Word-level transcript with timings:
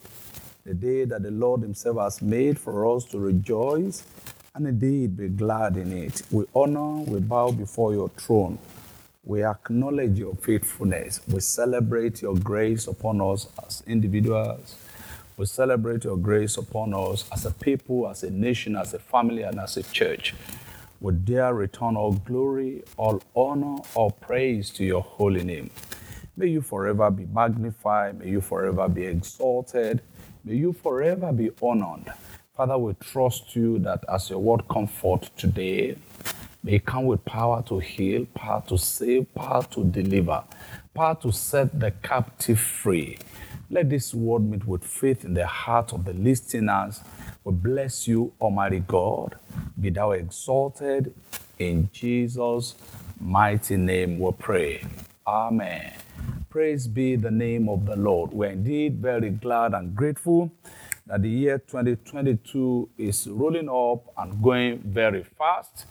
the 0.65 0.73
day 0.73 1.03
that 1.03 1.23
the 1.23 1.31
Lord 1.31 1.61
Himself 1.61 1.97
has 1.97 2.21
made 2.21 2.57
for 2.57 2.95
us 2.95 3.03
to 3.05 3.19
rejoice 3.19 4.03
and 4.55 4.65
indeed 4.65 5.17
be 5.17 5.27
glad 5.27 5.75
in 5.75 5.91
it. 5.91 6.21
We 6.31 6.45
honor, 6.55 7.03
we 7.03 7.19
bow 7.19 7.51
before 7.51 7.93
your 7.93 8.07
throne. 8.09 8.57
We 9.25 9.43
acknowledge 9.43 10.17
your 10.17 10.35
faithfulness. 10.35 11.19
We 11.27 11.41
celebrate 11.41 12.21
your 12.21 12.35
grace 12.35 12.87
upon 12.87 13.19
us 13.19 13.47
as 13.65 13.83
individuals. 13.87 14.75
We 15.35 15.47
celebrate 15.47 16.05
your 16.05 16.17
grace 16.17 16.55
upon 16.55 16.93
us 16.93 17.25
as 17.31 17.45
a 17.45 17.51
people, 17.51 18.07
as 18.07 18.23
a 18.23 18.29
nation, 18.29 18.77
as 18.77 18.93
a 18.93 18.99
family, 18.99 19.41
and 19.41 19.59
as 19.59 19.75
a 19.75 19.83
church. 19.83 20.33
We 21.01 21.13
dare 21.13 21.53
return 21.53 21.97
all 21.97 22.13
glory, 22.13 22.83
all 22.95 23.21
honor, 23.35 23.77
all 23.95 24.11
praise 24.11 24.69
to 24.71 24.85
your 24.85 25.01
holy 25.01 25.43
name. 25.43 25.71
May 26.37 26.47
you 26.47 26.61
forever 26.61 27.11
be 27.11 27.25
magnified. 27.25 28.19
May 28.19 28.29
you 28.29 28.41
forever 28.41 28.87
be 28.87 29.03
exalted. 29.05 30.01
May 30.45 30.55
you 30.55 30.73
forever 30.73 31.31
be 31.31 31.51
honored. 31.61 32.11
Father, 32.57 32.77
we 32.77 32.93
trust 32.95 33.55
you 33.55 33.79
that 33.79 34.03
as 34.09 34.29
your 34.29 34.39
word 34.39 34.67
comfort 34.67 35.29
today, 35.37 35.95
may 36.63 36.73
it 36.73 36.85
come 36.85 37.05
with 37.05 37.23
power 37.23 37.63
to 37.67 37.79
heal, 37.79 38.25
power 38.35 38.61
to 38.67 38.77
save, 38.77 39.33
power 39.33 39.63
to 39.71 39.85
deliver, 39.85 40.43
power 40.93 41.15
to 41.21 41.31
set 41.31 41.79
the 41.79 41.91
captive 41.91 42.59
free. 42.59 43.17
Let 43.69 43.89
this 43.89 44.13
word 44.13 44.43
meet 44.43 44.67
with 44.67 44.83
faith 44.83 45.23
in 45.23 45.33
the 45.33 45.47
heart 45.47 45.93
of 45.93 46.03
the 46.03 46.13
listeners. 46.13 46.99
We 47.45 47.53
bless 47.53 48.05
you, 48.09 48.33
Almighty 48.41 48.83
God. 48.85 49.35
Be 49.79 49.91
thou 49.91 50.11
exalted. 50.11 51.13
In 51.57 51.89
Jesus' 51.93 52.75
mighty 53.17 53.77
name 53.77 54.19
we 54.19 54.31
pray. 54.33 54.83
Amen. 55.25 55.93
Praise 56.53 56.87
be 56.87 57.15
the 57.15 57.31
name 57.31 57.67
of 57.67 57.87
the 57.87 57.95
Lord. 57.95 58.31
We're 58.31 58.51
indeed 58.51 59.01
very 59.01 59.31
glad 59.31 59.73
and 59.73 59.95
grateful 59.95 60.51
that 61.07 61.23
the 61.23 61.27
year 61.27 61.57
2022 61.57 62.89
is 62.95 63.27
rolling 63.27 63.67
up 63.67 64.13
and 64.15 64.39
going 64.39 64.77
very 64.85 65.23
fast. 65.23 65.87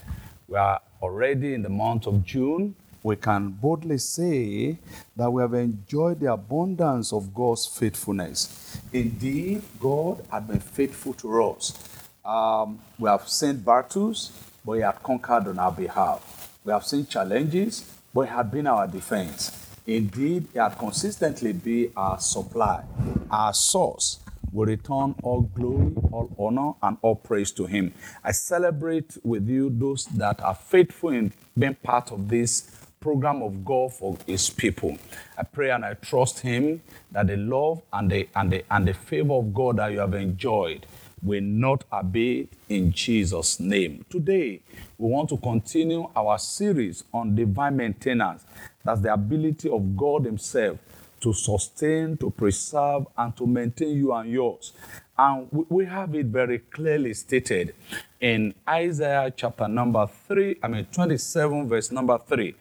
We 0.47 0.57
are 0.57 0.81
already 1.03 1.55
in 1.55 1.63
the 1.63 1.69
month 1.69 2.07
of 2.07 2.25
June. 2.25 2.77
We 3.03 3.17
can 3.17 3.49
boldly 3.49 3.99
say 3.99 4.79
that 5.17 5.33
we 5.33 5.43
have 5.43 5.55
enjoyed 5.55 6.21
the 6.21 6.33
abundance 6.33 7.13
of 7.13 7.35
God's 7.35 7.67
faithfulness. 7.67 8.79
Indeed, 8.93 9.63
God 9.81 10.25
has 10.31 10.45
been 10.45 10.61
faithful 10.61 11.15
to 11.15 11.43
us. 11.43 12.07
Um, 12.25 12.79
we 13.01 13.09
have 13.09 13.29
seen 13.29 13.57
battles, 13.57 14.31
but 14.65 14.75
He 14.75 14.83
had 14.83 15.03
conquered 15.03 15.49
on 15.49 15.59
our 15.59 15.73
behalf. 15.73 16.57
We 16.65 16.73
have 16.73 16.85
seen 16.87 17.05
challenges, 17.05 17.85
but 18.15 18.29
He 18.29 18.31
had 18.31 18.49
been 18.53 18.69
our 18.69 18.87
defense. 18.87 19.62
Indeed, 19.87 20.47
He 20.53 20.59
had 20.59 20.79
consistently 20.79 21.53
be 21.53 21.91
our 21.97 22.19
supply, 22.21 22.85
our 23.31 23.53
source. 23.53 24.21
We 24.53 24.67
return 24.67 25.15
all 25.23 25.43
glory, 25.43 25.93
all 26.13 26.31
honor, 26.39 26.73
and 26.83 26.99
all 27.03 27.17
praise 27.17 27.51
to 27.53 27.67
Him. 27.67 27.93
I 28.23 28.33
celebrate 28.33 29.17
with 29.25 29.49
you 29.49 29.71
those 29.71 30.05
that 30.07 30.43
are 30.43 30.55
faithful 30.55 31.11
in 31.11 31.33
being 31.59 31.75
part 31.75 32.13
of 32.13 32.29
this 32.29 32.71
program 33.01 33.43
of 33.43 33.65
God 33.65 33.93
for 33.93 34.17
His 34.27 34.51
people. 34.51 34.97
I 35.37 35.43
pray 35.43 35.71
and 35.71 35.85
I 35.85 35.95
trust 35.95 36.41
Him 36.41 36.83
that 37.11 37.27
the 37.27 37.37
love 37.37 37.83
and 37.93 38.11
the, 38.11 38.29
and 38.37 38.53
the, 38.53 38.65
and 38.71 38.87
the 38.87 38.95
favor 38.95 39.35
of 39.35 39.53
God 39.53 39.79
that 39.79 39.91
you 39.93 39.99
have 39.99 40.15
enjoyed 40.15 40.87
will 41.23 41.43
not 41.43 41.85
abate 41.93 42.53
in 42.69 42.93
Jesus' 42.93 43.61
name. 43.61 44.05
Today, 44.11 44.61
we 44.99 45.09
want 45.09 45.29
to 45.29 45.37
continue 45.37 46.09
our 46.17 46.39
series 46.39 47.05
on 47.13 47.35
divine 47.35 47.77
maintenance. 47.77 48.45
That's 48.85 49.01
the 49.01 49.13
ability 49.13 49.71
of 49.71 49.97
God 49.97 50.25
Himself 50.25 50.79
to 51.21 51.33
sustain, 51.33 52.17
to 52.17 52.31
preserve, 52.31 53.07
and 53.17 53.35
to 53.37 53.47
maintain 53.47 53.97
you 53.97 54.13
and 54.13 54.29
yours. 54.31 54.73
And 55.17 55.49
we 55.69 55.85
have 55.85 56.15
it 56.17 56.27
very 56.27 56.59
clearly 56.59 57.15
stated 57.15 57.75
in 58.21 58.55
Isaiah 58.69 59.33
chapter 59.35 59.69
number 59.69 60.09
3, 60.29 60.57
I 60.63 60.69
mean 60.69 60.87
27, 60.87 61.69
verse 61.69 61.93
number 61.93 62.19
3. 62.19 62.55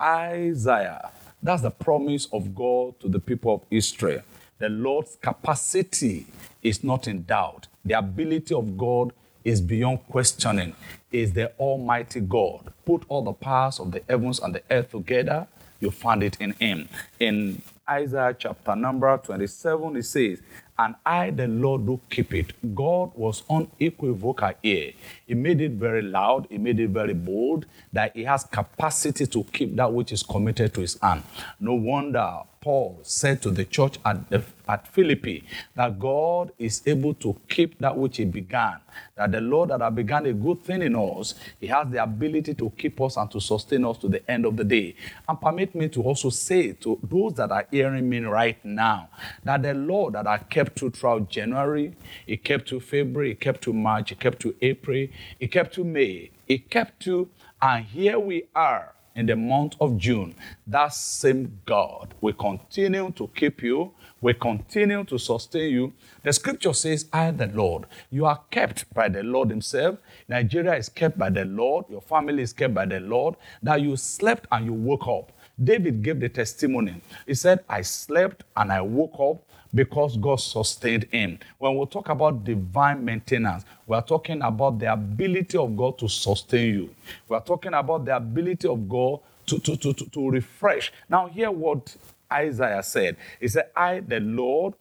Isaiah, 0.00 1.10
that's 1.42 1.62
the 1.62 1.70
promise 1.70 2.26
of 2.32 2.54
God 2.54 2.98
to 3.00 3.08
the 3.08 3.20
people 3.20 3.54
of 3.54 3.62
Israel. 3.70 4.22
The 4.58 4.70
Lord's 4.70 5.16
capacity 5.20 6.26
is 6.62 6.82
not 6.82 7.06
in 7.06 7.24
doubt. 7.24 7.68
The 7.86 7.96
ability 7.96 8.52
of 8.52 8.76
God 8.76 9.12
is 9.44 9.60
beyond 9.60 10.00
questioning. 10.08 10.74
Is 11.12 11.32
the 11.32 11.52
Almighty 11.58 12.20
God. 12.20 12.72
Put 12.84 13.04
all 13.08 13.22
the 13.22 13.32
powers 13.32 13.78
of 13.78 13.92
the 13.92 14.02
heavens 14.08 14.40
and 14.40 14.54
the 14.54 14.62
earth 14.70 14.90
together, 14.90 15.46
you 15.80 15.90
find 15.92 16.22
it 16.22 16.36
in 16.40 16.52
Him. 16.54 16.88
In 17.20 17.62
Isaiah 17.88 18.34
chapter 18.36 18.74
number 18.74 19.16
27, 19.16 19.96
it 19.96 20.02
says, 20.02 20.42
And 20.76 20.96
I, 21.04 21.30
the 21.30 21.46
Lord, 21.46 21.86
do 21.86 22.00
keep 22.10 22.34
it. 22.34 22.74
God 22.74 23.12
was 23.14 23.44
unequivocal 23.48 24.52
here. 24.60 24.92
He 25.24 25.34
made 25.34 25.60
it 25.60 25.72
very 25.72 26.02
loud, 26.02 26.48
he 26.50 26.58
made 26.58 26.80
it 26.80 26.90
very 26.90 27.14
bold 27.14 27.66
that 27.92 28.16
he 28.16 28.24
has 28.24 28.42
capacity 28.44 29.26
to 29.28 29.44
keep 29.44 29.76
that 29.76 29.92
which 29.92 30.10
is 30.10 30.24
committed 30.24 30.74
to 30.74 30.80
his 30.80 30.98
hand. 31.00 31.22
No 31.60 31.74
wonder 31.74 32.40
Paul 32.66 32.98
said 33.02 33.42
to 33.42 33.52
the 33.52 33.64
church 33.64 34.00
at, 34.04 34.28
the, 34.28 34.42
at 34.66 34.88
Philippi 34.88 35.44
that 35.76 36.00
God 36.00 36.50
is 36.58 36.82
able 36.84 37.14
to 37.14 37.38
keep 37.48 37.78
that 37.78 37.96
which 37.96 38.16
he 38.16 38.24
began. 38.24 38.78
That 39.14 39.30
the 39.30 39.40
Lord 39.40 39.70
that 39.70 39.80
has 39.82 39.94
begun 39.94 40.26
a 40.26 40.32
good 40.32 40.64
thing 40.64 40.82
in 40.82 40.96
us, 40.96 41.36
he 41.60 41.68
has 41.68 41.88
the 41.88 42.02
ability 42.02 42.54
to 42.54 42.70
keep 42.70 43.00
us 43.00 43.18
and 43.18 43.30
to 43.30 43.40
sustain 43.40 43.84
us 43.84 43.98
to 43.98 44.08
the 44.08 44.28
end 44.28 44.46
of 44.46 44.56
the 44.56 44.64
day. 44.64 44.96
And 45.28 45.40
permit 45.40 45.76
me 45.76 45.88
to 45.90 46.02
also 46.02 46.28
say 46.28 46.72
to 46.72 46.98
those 47.04 47.34
that 47.34 47.52
are 47.52 47.68
hearing 47.70 48.08
me 48.08 48.18
right 48.18 48.58
now 48.64 49.10
that 49.44 49.62
the 49.62 49.72
Lord 49.72 50.14
that 50.14 50.26
I 50.26 50.38
kept 50.38 50.82
you 50.82 50.90
throughout 50.90 51.30
January, 51.30 51.94
he 52.26 52.36
kept 52.36 52.72
you 52.72 52.80
February, 52.80 53.28
he 53.28 53.34
kept 53.36 53.64
you 53.66 53.74
March, 53.74 54.08
he 54.08 54.16
kept 54.16 54.42
you 54.42 54.56
April, 54.60 55.06
he 55.38 55.46
kept 55.46 55.76
you 55.76 55.84
May, 55.84 56.32
he 56.48 56.58
kept 56.58 57.06
you, 57.06 57.28
and 57.62 57.84
here 57.84 58.18
we 58.18 58.46
are 58.56 58.95
in 59.16 59.26
the 59.26 59.34
month 59.34 59.74
of 59.80 59.96
June, 59.96 60.34
that 60.66 60.92
same 60.92 61.60
God 61.64 62.14
will 62.20 62.34
continue 62.34 63.10
to 63.12 63.28
keep 63.34 63.62
you, 63.62 63.92
will 64.20 64.34
continue 64.34 65.02
to 65.04 65.18
sustain 65.18 65.72
you. 65.72 65.92
The 66.22 66.32
scripture 66.32 66.72
says, 66.72 67.06
I, 67.12 67.30
the 67.30 67.46
Lord, 67.48 67.86
you 68.10 68.26
are 68.26 68.40
kept 68.50 68.92
by 68.94 69.08
the 69.08 69.22
Lord 69.22 69.50
Himself. 69.50 69.98
Nigeria 70.28 70.76
is 70.76 70.88
kept 70.88 71.18
by 71.18 71.30
the 71.30 71.44
Lord. 71.44 71.86
Your 71.88 72.02
family 72.02 72.42
is 72.42 72.52
kept 72.52 72.74
by 72.74 72.86
the 72.86 73.00
Lord. 73.00 73.36
That 73.62 73.80
you 73.80 73.96
slept 73.96 74.46
and 74.52 74.66
you 74.66 74.72
woke 74.74 75.08
up. 75.08 75.32
David 75.62 76.02
gave 76.02 76.20
the 76.20 76.28
testimony. 76.28 77.00
He 77.26 77.34
said, 77.34 77.64
I 77.68 77.82
slept 77.82 78.44
and 78.56 78.72
I 78.72 78.80
woke 78.82 79.18
up 79.20 79.42
because 79.74 80.16
God 80.16 80.36
sustained 80.36 81.06
him. 81.10 81.38
When 81.58 81.76
we 81.78 81.86
talk 81.86 82.08
about 82.10 82.44
divine 82.44 83.04
maintenance, 83.04 83.64
we 83.86 83.96
are 83.96 84.02
talking 84.04 84.42
about 84.42 84.78
the 84.78 84.92
ability 84.92 85.58
of 85.58 85.76
God 85.76 85.98
to 85.98 86.08
sustain 86.08 86.74
you. 86.74 86.94
We 87.28 87.36
are 87.36 87.42
talking 87.42 87.74
about 87.74 88.04
the 88.04 88.16
ability 88.16 88.68
of 88.68 88.88
God 88.88 89.20
to, 89.46 89.58
to, 89.60 89.76
to, 89.76 89.92
to, 89.94 90.06
to 90.10 90.30
refresh. 90.30 90.92
Now, 91.08 91.28
hear 91.28 91.50
what 91.50 91.96
Isaiah 92.32 92.82
said. 92.82 93.16
He 93.40 93.48
said, 93.48 93.70
I, 93.76 94.00
the 94.00 94.20
Lord, 94.20 94.74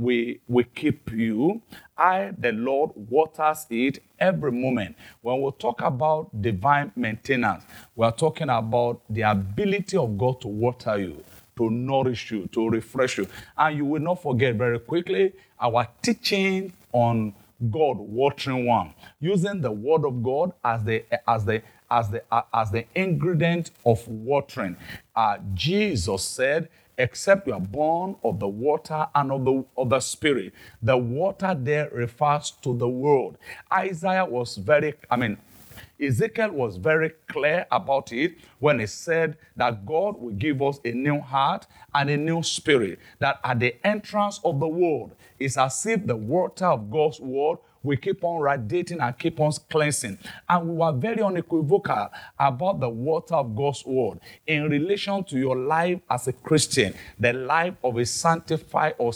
we, 0.00 0.40
we 0.48 0.64
keep 0.64 1.12
you. 1.12 1.60
I, 1.96 2.32
the 2.38 2.52
Lord, 2.52 2.92
waters 2.94 3.66
it 3.68 4.02
every 4.18 4.50
moment. 4.50 4.96
When 5.20 5.42
we 5.42 5.50
talk 5.58 5.82
about 5.82 6.30
divine 6.40 6.90
maintenance, 6.96 7.64
we 7.94 8.06
are 8.06 8.12
talking 8.12 8.48
about 8.48 9.02
the 9.10 9.22
ability 9.22 9.98
of 9.98 10.16
God 10.16 10.40
to 10.40 10.48
water 10.48 10.98
you, 10.98 11.22
to 11.58 11.70
nourish 11.70 12.30
you, 12.30 12.46
to 12.52 12.70
refresh 12.70 13.18
you. 13.18 13.28
And 13.58 13.76
you 13.76 13.84
will 13.84 14.00
not 14.00 14.22
forget 14.22 14.54
very 14.54 14.78
quickly 14.78 15.34
our 15.60 15.86
teaching 16.00 16.72
on 16.92 17.34
God 17.70 17.98
watering 17.98 18.64
one, 18.64 18.94
using 19.20 19.60
the 19.60 19.70
word 19.70 20.06
of 20.06 20.22
God 20.22 20.54
as 20.64 20.82
the 20.82 21.04
as 21.28 21.44
the 21.44 21.62
as 21.90 22.08
the 22.08 22.22
uh, 22.32 22.42
as 22.54 22.70
the 22.70 22.86
ingredient 22.94 23.70
of 23.84 24.06
watering. 24.08 24.76
Uh, 25.14 25.36
Jesus 25.52 26.24
said, 26.24 26.70
except 27.00 27.46
you 27.46 27.54
are 27.54 27.60
born 27.60 28.16
of 28.22 28.38
the 28.38 28.48
water 28.48 29.06
and 29.14 29.32
of 29.32 29.44
the, 29.44 29.64
of 29.76 29.90
the 29.90 30.00
spirit. 30.00 30.52
The 30.82 30.96
water 30.96 31.56
there 31.58 31.88
refers 31.90 32.52
to 32.62 32.76
the 32.76 32.88
world. 32.88 33.38
Isaiah 33.72 34.24
was 34.24 34.56
very, 34.56 34.94
I 35.10 35.16
mean, 35.16 35.38
Ezekiel 36.00 36.52
was 36.52 36.76
very 36.76 37.10
clear 37.28 37.66
about 37.70 38.12
it 38.12 38.36
when 38.58 38.80
he 38.80 38.86
said 38.86 39.36
that 39.56 39.84
God 39.84 40.20
will 40.20 40.32
give 40.32 40.62
us 40.62 40.78
a 40.84 40.92
new 40.92 41.20
heart 41.20 41.66
and 41.94 42.08
a 42.10 42.16
new 42.16 42.42
spirit. 42.42 42.98
That 43.18 43.38
at 43.44 43.60
the 43.60 43.74
entrance 43.86 44.40
of 44.44 44.60
the 44.60 44.68
world, 44.68 45.14
it's 45.38 45.58
as 45.58 45.84
if 45.86 46.06
the 46.06 46.16
water 46.16 46.66
of 46.66 46.90
God's 46.90 47.20
word 47.20 47.58
we 47.82 47.96
keep 47.96 48.22
on 48.24 48.40
radiating 48.40 49.00
and 49.00 49.18
keep 49.18 49.40
on 49.40 49.52
cleansing. 49.70 50.18
And 50.48 50.68
we 50.68 50.76
were 50.76 50.92
very 50.92 51.22
unequivocal 51.22 52.08
about 52.38 52.80
the 52.80 52.88
water 52.88 53.34
of 53.34 53.54
God's 53.56 53.84
word 53.84 54.20
in 54.46 54.68
relation 54.68 55.24
to 55.24 55.38
your 55.38 55.56
life 55.56 56.00
as 56.10 56.28
a 56.28 56.32
Christian, 56.32 56.94
the 57.18 57.32
life 57.32 57.74
of 57.82 57.96
a 57.96 58.04
sanctified 58.04 58.94
or 58.98 59.12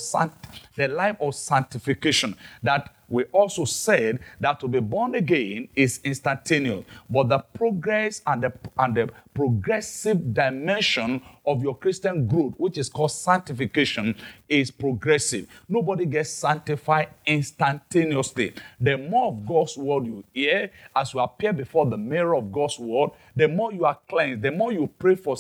the 0.76 0.88
life 0.88 1.16
of 1.20 1.34
sanctification 1.34 2.37
that 2.62 2.94
we 3.08 3.25
also 3.25 3.64
said 3.64 4.19
that 4.40 4.58
to 4.61 4.69
be 4.69 4.81
born 4.81 5.14
again 5.14 5.69
is 5.76 6.00
instantaneous, 6.05 6.84
but 7.08 7.28
the 7.28 7.38
progress 7.38 8.22
and 8.26 8.43
the, 8.43 8.52
and 8.78 8.94
the 8.96 9.10
progressive 9.34 10.32
dimension 10.32 11.20
of 11.46 11.62
your 11.62 11.76
Christian 11.76 12.26
growth, 12.26 12.55
which 12.56 12.79
is 12.79 12.88
called 12.88 13.12
sanctification, 13.12 14.14
is 14.49 14.70
progressive. 14.70 15.46
Nobody 15.69 16.06
gets 16.06 16.31
sanctified 16.31 17.08
instantaneously. 17.26 18.55
The 18.81 18.96
more 18.96 19.29
of 19.29 19.46
God's 19.46 19.76
word 19.76 20.06
you 20.06 20.25
hear 20.32 20.70
as 20.94 21.14
you 21.14 21.20
appear 21.20 21.52
before 21.52 21.87
the 21.87 21.99
mirror 21.99 22.37
of 22.37 22.52
God's 22.52 22.79
word, 22.79 23.11
the 23.37 23.49
more 23.49 23.73
you 23.73 23.85
are 23.85 23.99
cleansed, 24.08 24.43
the 24.43 24.52
more 24.52 24.73
you 24.73 24.88
pray 24.99 25.14
for, 25.14 25.37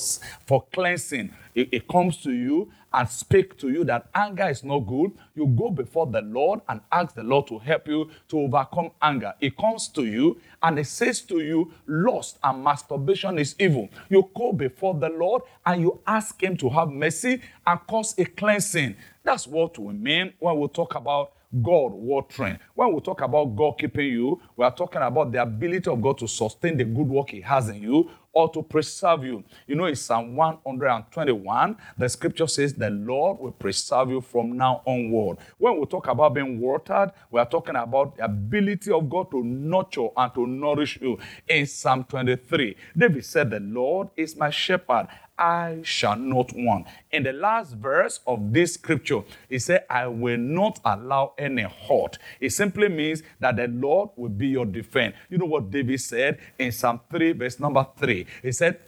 for 0.46 0.64
cleansing, 0.72 1.32
it, 1.54 1.68
it 1.72 1.88
comes 1.88 2.18
to 2.18 2.32
you 2.32 2.70
and 2.94 3.08
speak 3.08 3.58
to 3.58 3.70
you 3.70 3.84
that 3.84 4.06
anger 4.14 4.48
is 4.48 4.62
not 4.62 4.80
good, 4.80 5.10
you 5.34 5.46
go 5.46 5.70
before 5.70 6.06
the 6.06 6.22
Lord 6.22 6.60
and 6.68 6.80
ask 6.92 7.14
the 7.14 7.24
Lord 7.24 7.48
to 7.48 7.58
help 7.58 7.88
you 7.88 8.08
to 8.28 8.40
overcome 8.40 8.90
anger. 9.02 9.34
It 9.40 9.56
comes 9.56 9.88
to 9.88 10.04
you 10.04 10.40
and 10.62 10.78
it 10.78 10.86
says 10.86 11.20
to 11.22 11.40
you, 11.40 11.72
lust 11.86 12.38
and 12.42 12.62
masturbation 12.62 13.38
is 13.38 13.56
evil. 13.58 13.88
You 14.08 14.30
go 14.34 14.52
before 14.52 14.94
the 14.94 15.08
Lord 15.08 15.42
and 15.66 15.82
you 15.82 15.93
ask 16.06 16.42
Him 16.42 16.56
to 16.58 16.68
have 16.70 16.88
mercy 16.88 17.40
and 17.66 17.80
cause 17.88 18.14
a 18.18 18.24
cleansing. 18.24 18.96
That's 19.22 19.46
what 19.46 19.78
we 19.78 19.92
mean 19.94 20.32
when 20.38 20.58
we 20.58 20.68
talk 20.68 20.94
about 20.94 21.32
God 21.62 21.92
watering. 21.92 22.58
When 22.74 22.92
we 22.92 23.00
talk 23.00 23.20
about 23.20 23.54
God 23.54 23.78
keeping 23.78 24.08
you, 24.08 24.40
we 24.56 24.64
are 24.64 24.74
talking 24.74 25.02
about 25.02 25.30
the 25.32 25.42
ability 25.42 25.88
of 25.90 26.02
God 26.02 26.18
to 26.18 26.28
sustain 26.28 26.76
the 26.76 26.84
good 26.84 27.08
work 27.08 27.30
He 27.30 27.40
has 27.42 27.68
in 27.68 27.82
you 27.82 28.10
or 28.32 28.50
to 28.50 28.62
preserve 28.62 29.24
you. 29.24 29.44
You 29.66 29.76
know, 29.76 29.86
in 29.86 29.94
Psalm 29.94 30.34
121, 30.34 31.76
the 31.96 32.08
scripture 32.08 32.48
says, 32.48 32.74
The 32.74 32.90
Lord 32.90 33.38
will 33.38 33.52
preserve 33.52 34.10
you 34.10 34.20
from 34.20 34.56
now 34.56 34.82
onward. 34.84 35.38
When 35.58 35.78
we 35.78 35.86
talk 35.86 36.08
about 36.08 36.34
being 36.34 36.60
watered, 36.60 37.12
we 37.30 37.40
are 37.40 37.48
talking 37.48 37.76
about 37.76 38.16
the 38.16 38.24
ability 38.24 38.90
of 38.90 39.08
God 39.08 39.30
to 39.30 39.42
nurture 39.42 40.08
and 40.16 40.34
to 40.34 40.46
nourish 40.46 40.98
you. 41.00 41.18
In 41.48 41.66
Psalm 41.66 42.04
23, 42.04 42.76
David 42.96 43.24
said, 43.24 43.50
The 43.50 43.60
Lord 43.60 44.08
is 44.16 44.36
my 44.36 44.50
shepherd. 44.50 45.06
I 45.38 45.80
shall 45.82 46.16
not 46.16 46.52
want. 46.54 46.86
In 47.10 47.24
the 47.24 47.32
last 47.32 47.74
verse 47.74 48.20
of 48.26 48.52
this 48.52 48.74
scripture, 48.74 49.22
he 49.48 49.58
said, 49.58 49.84
I 49.90 50.06
will 50.06 50.38
not 50.38 50.80
allow 50.84 51.34
any 51.38 51.62
hurt. 51.62 52.18
It 52.40 52.50
simply 52.50 52.88
means 52.88 53.22
that 53.40 53.56
the 53.56 53.68
Lord 53.68 54.10
will 54.16 54.28
be 54.28 54.48
your 54.48 54.66
defense. 54.66 55.16
You 55.28 55.38
know 55.38 55.46
what 55.46 55.70
David 55.70 56.00
said 56.00 56.38
in 56.58 56.70
Psalm 56.72 57.00
3, 57.10 57.32
verse 57.32 57.58
number 57.58 57.86
3? 57.98 58.26
He 58.42 58.52
said, 58.52 58.78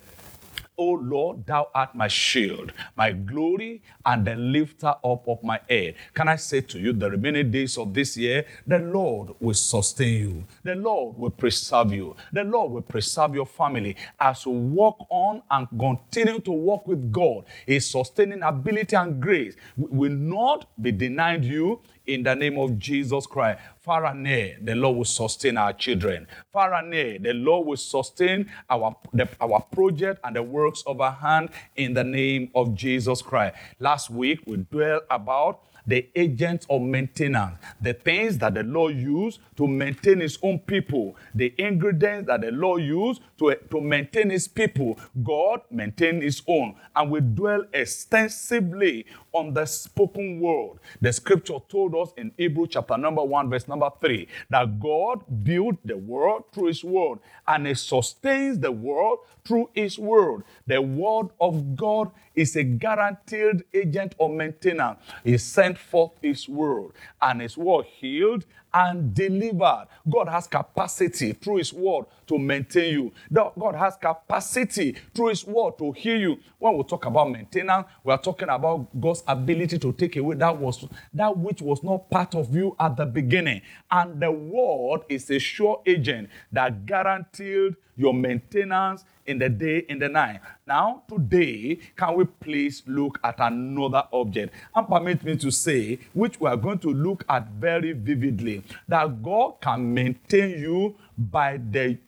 O 0.78 0.93
Lord, 0.93 1.46
thou 1.46 1.69
art 1.75 1.94
my 1.94 2.08
shield, 2.08 2.73
my 2.96 3.12
glory, 3.12 3.82
and 4.05 4.26
the 4.26 4.37
lifter 4.37 4.94
up 5.02 5.26
of 5.26 5.43
my 5.43 5.58
head. 5.69 5.94
Can 6.12 6.28
I 6.28 6.37
say 6.37 6.61
to 6.61 6.78
you, 6.78 6.93
the 6.93 7.11
remaining 7.11 7.50
days 7.50 7.78
of 7.78 7.94
this 7.94 8.17
year, 8.17 8.44
the 8.67 8.78
Lord 8.78 9.31
will 9.40 9.55
sustain 9.55 10.14
you. 10.20 10.44
The 10.64 10.75
Lord 10.75 11.17
will 11.17 11.31
preserve 11.31 11.93
you. 11.93 12.14
The 12.32 12.44
Lord 12.44 12.73
will 12.73 12.82
preserve 12.82 13.34
your 13.34 13.46
family 13.46 13.96
as 14.20 14.44
you 14.44 14.52
walk 14.52 15.06
on 15.08 15.43
and 15.50 15.67
continue 15.78 16.40
to 16.40 16.52
walk 16.52 16.87
with 16.87 17.11
God. 17.11 17.44
His 17.67 17.88
sustaining 17.90 18.43
ability 18.43 18.96
and 18.96 19.20
grace 19.20 19.55
will 19.76 20.12
not 20.12 20.67
be 20.82 20.93
denied 20.93 21.44
you 21.44 21.81
in 22.06 22.22
the 22.22 22.34
name 22.34 22.58
of 22.58 22.78
Jesus 22.78 23.26
Christ. 23.26 23.60
Far 23.80 24.06
and 24.06 24.22
near, 24.22 24.56
the 24.60 24.74
Lord 24.74 24.96
will 24.96 25.04
sustain 25.04 25.56
our 25.56 25.72
children. 25.72 26.26
Far 26.52 26.74
and 26.74 26.90
near, 26.90 27.18
the 27.18 27.32
Lord 27.32 27.66
will 27.66 27.76
sustain 27.76 28.50
our, 28.68 28.96
the, 29.12 29.28
our 29.40 29.60
project 29.60 30.20
and 30.24 30.34
the 30.34 30.42
works 30.42 30.82
of 30.86 31.00
our 31.00 31.12
hand 31.12 31.50
in 31.76 31.94
the 31.94 32.04
name 32.04 32.50
of 32.54 32.74
Jesus 32.74 33.22
Christ. 33.22 33.56
Last 33.78 34.10
week, 34.10 34.40
we 34.46 34.56
dwelt 34.56 35.04
about 35.10 35.62
the 35.86 36.08
agents 36.16 36.66
of 36.68 36.82
maintenance, 36.82 37.58
the 37.80 37.94
things 37.94 38.38
that 38.38 38.54
the 38.54 38.64
Lord 38.64 38.96
used 38.96 39.38
to 39.56 39.68
maintain 39.68 40.20
his 40.20 40.38
own 40.42 40.58
people, 40.58 41.16
the 41.34 41.54
ingredients 41.58 42.26
that 42.26 42.40
the 42.40 42.50
Lord 42.50 42.82
used 42.82 43.22
to, 43.38 43.55
to 43.71 43.81
maintain 43.81 44.31
his 44.31 44.49
people. 44.49 44.99
God 45.23 45.62
maintained 45.71 46.23
his 46.23 46.43
own. 46.47 46.76
And 46.95 47.11
we 47.11 47.21
dwell 47.21 47.64
extensively 47.73 49.07
on 49.33 49.52
the 49.55 49.66
spoken 49.66 50.40
word. 50.40 50.78
The 51.00 51.12
scripture 51.12 51.59
told 51.69 51.95
us 51.95 52.11
in 52.16 52.33
Hebrew 52.37 52.66
chapter 52.66 52.97
number 52.97 53.23
1, 53.23 53.50
verse 53.50 53.69
number 53.69 53.90
3, 54.00 54.28
that 54.50 54.81
God 54.81 55.23
built 55.45 55.76
the 55.85 55.97
world 55.97 56.45
through 56.52 56.69
his 56.69 56.85
word 56.85 57.19
and 57.47 57.66
he 57.66 57.75
sustains 57.75 58.59
the 58.59 58.73
world 58.73 59.19
through 59.45 59.71
his 59.75 59.99
word. 59.99 60.45
The 60.66 60.81
word 60.81 61.28
of 61.40 61.76
God 61.76 62.11
is 62.35 62.57
a 62.57 62.64
guaranteed 62.64 63.64
agent 63.73 64.14
of 64.19 64.31
maintenance. 64.33 64.99
He 65.25 65.38
sent 65.38 65.78
forth 65.78 66.12
his 66.21 66.49
word 66.49 66.93
and 67.21 67.40
his 67.40 67.57
word 67.57 67.87
healed 67.87 68.45
and 68.76 69.14
delivered. 69.14 69.87
God 70.06 70.28
has 70.28 70.47
capacity 70.47 71.33
through 71.33 71.56
His 71.56 71.73
word 71.73 72.04
to 72.26 72.38
maintain 72.38 72.92
you. 72.92 73.12
God 73.33 73.75
has 73.75 73.97
capacity 73.97 74.95
through 75.14 75.28
His 75.28 75.47
word 75.47 75.78
to 75.78 75.92
heal 75.92 76.21
you. 76.21 76.38
When 76.59 76.76
we 76.76 76.83
talk 76.85 77.06
about 77.06 77.30
maintenance, 77.30 77.87
we 78.04 78.12
are 78.12 78.21
talking 78.21 78.50
about 78.50 78.88
God's 79.00 79.23
ability 79.26 79.78
to 79.78 79.92
take 79.95 80.16
away 80.16 80.37
that 80.37 80.54
was 80.59 80.87
that 81.14 81.37
which 81.38 81.62
was 81.62 81.83
not 81.83 82.11
part 82.11 82.35
of 82.35 82.54
you 82.54 82.76
at 82.78 82.99
the 82.99 83.06
beginning. 83.06 83.62
And 83.90 84.21
the 84.21 84.30
word 84.30 85.00
is 85.09 85.30
a 85.30 85.38
sure 85.38 85.80
agent 85.87 86.28
that 86.52 86.85
guaranteed 86.85 87.76
your 87.96 88.14
maintenance 88.14 89.04
in 89.26 89.38
the 89.38 89.48
day, 89.48 89.84
in 89.88 89.98
the 89.98 90.08
night. 90.08 90.40
Now, 90.66 91.02
today, 91.08 91.78
can 91.96 92.14
we 92.14 92.24
please 92.24 92.82
look 92.86 93.18
at 93.24 93.36
another 93.38 94.04
object? 94.12 94.54
And 94.74 94.86
permit 94.86 95.24
me 95.24 95.36
to 95.36 95.50
say, 95.50 95.98
which 96.12 96.40
we 96.40 96.48
are 96.48 96.56
going 96.56 96.78
to 96.80 96.92
look 96.92 97.24
at 97.28 97.48
very 97.48 97.92
vividly, 97.92 98.62
that 98.88 99.22
God 99.22 99.60
can 99.60 99.92
maintain 99.92 100.58
you 100.58 100.96
by 101.18 101.56
the 101.56 101.98